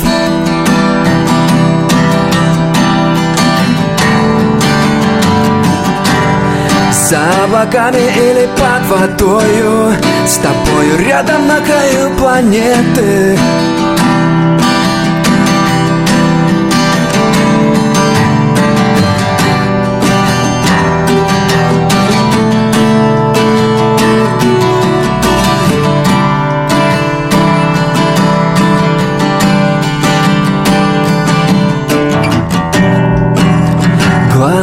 За 6.92 7.20
облаками 7.44 8.00
или 8.00 8.50
под 8.58 8.90
водою 8.90 9.94
С 10.26 10.38
тобою 10.38 10.98
рядом 11.06 11.48
на 11.48 11.60
краю 11.60 12.16
планеты 12.18 13.38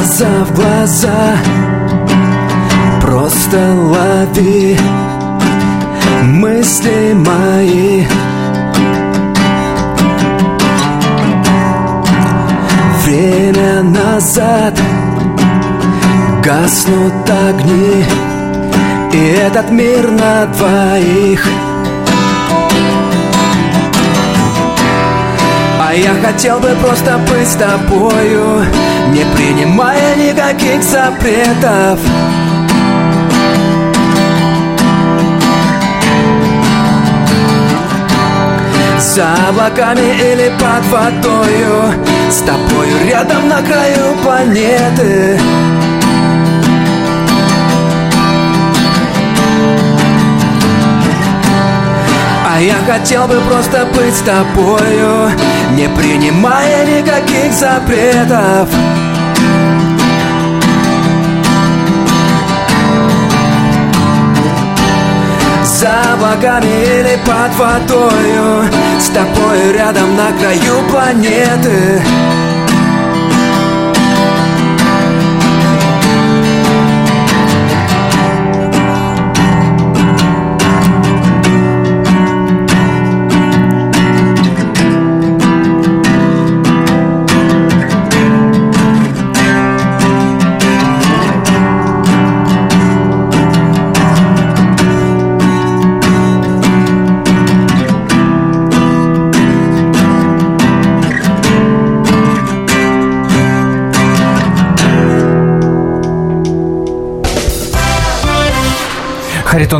Глаза 0.02 0.44
в 0.44 0.54
глаза. 0.54 1.36
Просто 3.00 3.72
лови 3.72 4.76
мысли 6.24 7.14
мои. 7.14 8.04
Время 13.04 13.82
назад 13.82 14.76
Гаснут 16.42 17.30
огни 17.30 18.04
И 19.12 19.26
этот 19.46 19.70
мир 19.70 20.10
на 20.10 20.46
двоих 20.46 21.46
А 25.92 25.94
я 25.94 26.14
хотел 26.14 26.58
бы 26.58 26.70
просто 26.80 27.18
быть 27.18 27.46
с 27.46 27.54
тобою 27.54 28.64
Не 29.10 29.24
принимая 29.36 30.16
никаких 30.16 30.82
запретов. 30.82 32.00
За 38.98 39.34
облаками 39.50 40.00
или 40.00 40.50
под 40.58 40.86
водою 40.86 41.92
С 42.30 42.38
тобою 42.38 43.10
рядом 43.10 43.50
на 43.50 43.60
краю 43.60 44.16
планеты 44.22 45.38
я 52.66 52.76
хотел 52.86 53.26
бы 53.26 53.40
просто 53.48 53.86
быть 53.94 54.14
с 54.14 54.20
тобою 54.20 55.30
Не 55.72 55.88
принимая 55.88 56.86
никаких 56.86 57.52
запретов. 57.52 58.68
За 65.64 66.14
облаками 66.14 66.66
или 66.66 67.18
под 67.24 67.56
водою 67.56 68.70
С 69.00 69.08
тобой 69.08 69.72
рядом 69.72 70.16
на 70.16 70.30
краю 70.38 70.88
планеты 70.90 72.02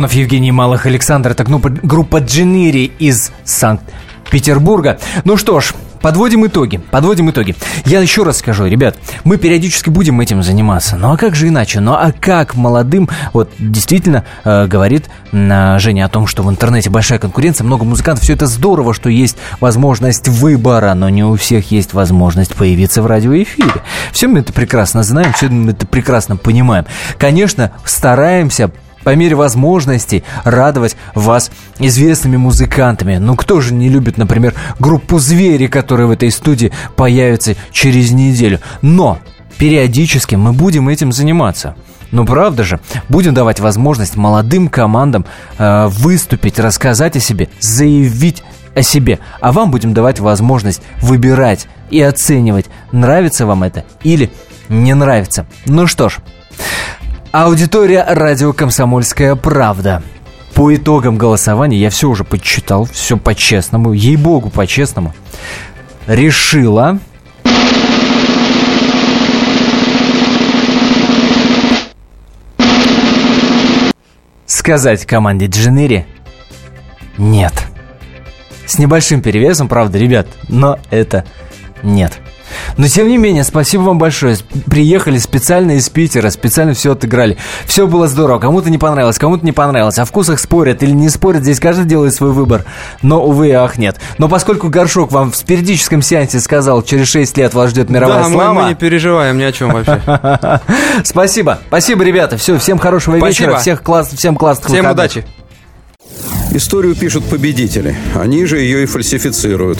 Харитонов 0.03 0.13
Евгений 0.13 0.51
Малых 0.51 0.85
Александр. 0.85 1.31
Это 1.31 1.45
группа, 1.45 1.69
группа 1.69 2.19
Дженири 2.19 2.91
из 2.99 3.31
Санкт-Петербурга. 3.45 4.99
Ну 5.23 5.37
что 5.37 5.61
ж, 5.61 5.73
Подводим 6.03 6.45
итоги, 6.45 6.81
подводим 6.91 7.29
итоги. 7.29 7.55
Я 7.85 8.01
еще 8.01 8.23
раз 8.23 8.39
скажу, 8.39 8.65
ребят, 8.65 8.97
мы 9.23 9.37
периодически 9.37 9.89
будем 9.89 10.19
этим 10.19 10.43
заниматься. 10.43 10.97
Ну 10.97 11.13
а 11.13 11.17
как 11.17 11.33
же 11.33 11.47
иначе? 11.47 11.79
Ну 11.79 11.93
а 11.93 12.11
как 12.11 12.55
молодым, 12.55 13.07
вот 13.31 13.51
действительно 13.57 14.25
э, 14.43 14.67
говорит 14.67 15.09
э, 15.31 15.77
Женя 15.79 16.03
о 16.03 16.09
том, 16.09 16.27
что 16.27 16.43
в 16.43 16.49
интернете 16.49 16.89
большая 16.89 17.19
конкуренция, 17.19 17.63
много 17.63 17.85
музыкантов, 17.85 18.25
все 18.25 18.33
это 18.33 18.47
здорово, 18.47 18.93
что 18.93 19.07
есть 19.09 19.37
возможность 19.61 20.27
выбора, 20.27 20.93
но 20.93 21.07
не 21.07 21.23
у 21.23 21.37
всех 21.37 21.71
есть 21.71 21.93
возможность 21.93 22.53
появиться 22.53 23.01
в 23.01 23.05
радиоэфире. 23.05 23.81
Все 24.11 24.27
мы 24.27 24.39
это 24.39 24.51
прекрасно 24.51 25.03
знаем, 25.03 25.31
все 25.31 25.47
мы 25.47 25.71
это 25.71 25.87
прекрасно 25.87 26.35
понимаем. 26.35 26.85
Конечно, 27.17 27.71
стараемся 27.85 28.71
по 29.03 29.15
мере 29.15 29.35
возможностей 29.35 30.23
радовать 30.43 30.95
вас 31.15 31.51
известными 31.79 32.37
музыкантами. 32.37 33.17
Ну, 33.17 33.35
кто 33.35 33.61
же 33.61 33.73
не 33.73 33.89
любит, 33.89 34.17
например, 34.17 34.53
группу 34.79 35.19
«Звери», 35.19 35.67
которая 35.67 36.07
в 36.07 36.11
этой 36.11 36.31
студии 36.31 36.71
появится 36.95 37.55
через 37.71 38.11
неделю. 38.11 38.59
Но 38.81 39.19
периодически 39.57 40.35
мы 40.35 40.53
будем 40.53 40.89
этим 40.89 41.11
заниматься. 41.11 41.75
Ну, 42.11 42.25
правда 42.25 42.63
же, 42.63 42.79
будем 43.09 43.33
давать 43.33 43.59
возможность 43.59 44.15
молодым 44.15 44.67
командам 44.67 45.25
э, 45.57 45.87
выступить, 45.87 46.59
рассказать 46.59 47.15
о 47.15 47.19
себе, 47.19 47.49
заявить 47.59 48.43
о 48.75 48.83
себе. 48.83 49.19
А 49.41 49.51
вам 49.51 49.71
будем 49.71 49.93
давать 49.93 50.19
возможность 50.19 50.81
выбирать 51.01 51.67
и 51.89 52.01
оценивать, 52.01 52.67
нравится 52.91 53.45
вам 53.45 53.63
это 53.63 53.83
или 54.03 54.31
не 54.69 54.93
нравится. 54.93 55.47
Ну 55.65 55.87
что 55.87 56.09
ж, 56.09 56.19
Аудитория 57.35 58.05
радио 58.07 58.53
«Комсомольская 58.53 59.33
правда». 59.33 60.03
По 60.53 60.75
итогам 60.75 61.17
голосования, 61.17 61.79
я 61.79 61.89
все 61.89 62.07
уже 62.07 62.23
подсчитал, 62.23 62.85
все 62.85 63.17
по-честному, 63.17 63.91
ей-богу, 63.91 64.51
по-честному, 64.51 65.15
решила... 66.05 66.99
Сказать 74.45 75.07
команде 75.07 75.47
Дженери 75.47 76.05
нет. 77.17 77.65
С 78.67 78.77
небольшим 78.77 79.23
перевесом, 79.23 79.67
правда, 79.67 79.97
ребят, 79.97 80.27
но 80.49 80.77
это 80.91 81.25
нет. 81.81 82.13
Но 82.77 82.87
тем 82.87 83.07
не 83.07 83.17
менее, 83.17 83.43
спасибо 83.43 83.81
вам 83.83 83.97
большое. 83.97 84.37
Приехали 84.65 85.17
специально 85.17 85.71
из 85.71 85.89
Питера, 85.89 86.29
специально 86.29 86.73
все 86.73 86.93
отыграли. 86.93 87.37
Все 87.65 87.87
было 87.87 88.07
здорово. 88.07 88.39
Кому-то 88.39 88.69
не 88.69 88.77
понравилось, 88.77 89.17
кому-то 89.17 89.45
не 89.45 89.51
понравилось. 89.51 89.99
О 89.99 90.05
вкусах 90.05 90.39
спорят 90.39 90.83
или 90.83 90.91
не 90.91 91.09
спорят, 91.09 91.43
здесь 91.43 91.59
каждый 91.59 91.85
делает 91.85 92.13
свой 92.13 92.31
выбор. 92.31 92.65
Но, 93.01 93.23
увы, 93.23 93.51
ах, 93.53 93.77
нет. 93.77 93.99
Но 94.17 94.27
поскольку 94.27 94.69
Горшок 94.69 95.11
вам 95.11 95.31
в 95.31 95.35
спиритическом 95.35 96.01
сеансе 96.01 96.39
сказал, 96.39 96.81
через 96.83 97.07
6 97.07 97.37
лет 97.37 97.53
вас 97.53 97.71
ждет 97.71 97.89
мировая 97.89 98.23
да, 98.23 98.29
слава... 98.29 98.53
Мы, 98.53 98.61
мы 98.63 98.69
не 98.69 98.75
переживаем 98.75 99.37
ни 99.37 99.43
о 99.43 99.51
чем 99.51 99.71
вообще. 99.71 100.01
Спасибо. 101.03 101.59
Спасибо, 101.67 102.03
ребята. 102.03 102.37
Все, 102.37 102.57
всем 102.57 102.77
хорошего 102.77 103.15
вечера. 103.15 103.57
Всех 103.57 103.81
класс, 103.83 104.09
всем 104.09 104.35
классных 104.35 104.69
Всем 104.69 104.89
удачи. 104.89 105.25
Историю 106.51 106.95
пишут 106.95 107.25
победители. 107.25 107.95
Они 108.13 108.45
же 108.45 108.59
ее 108.59 108.83
и 108.83 108.85
фальсифицируют. 108.85 109.79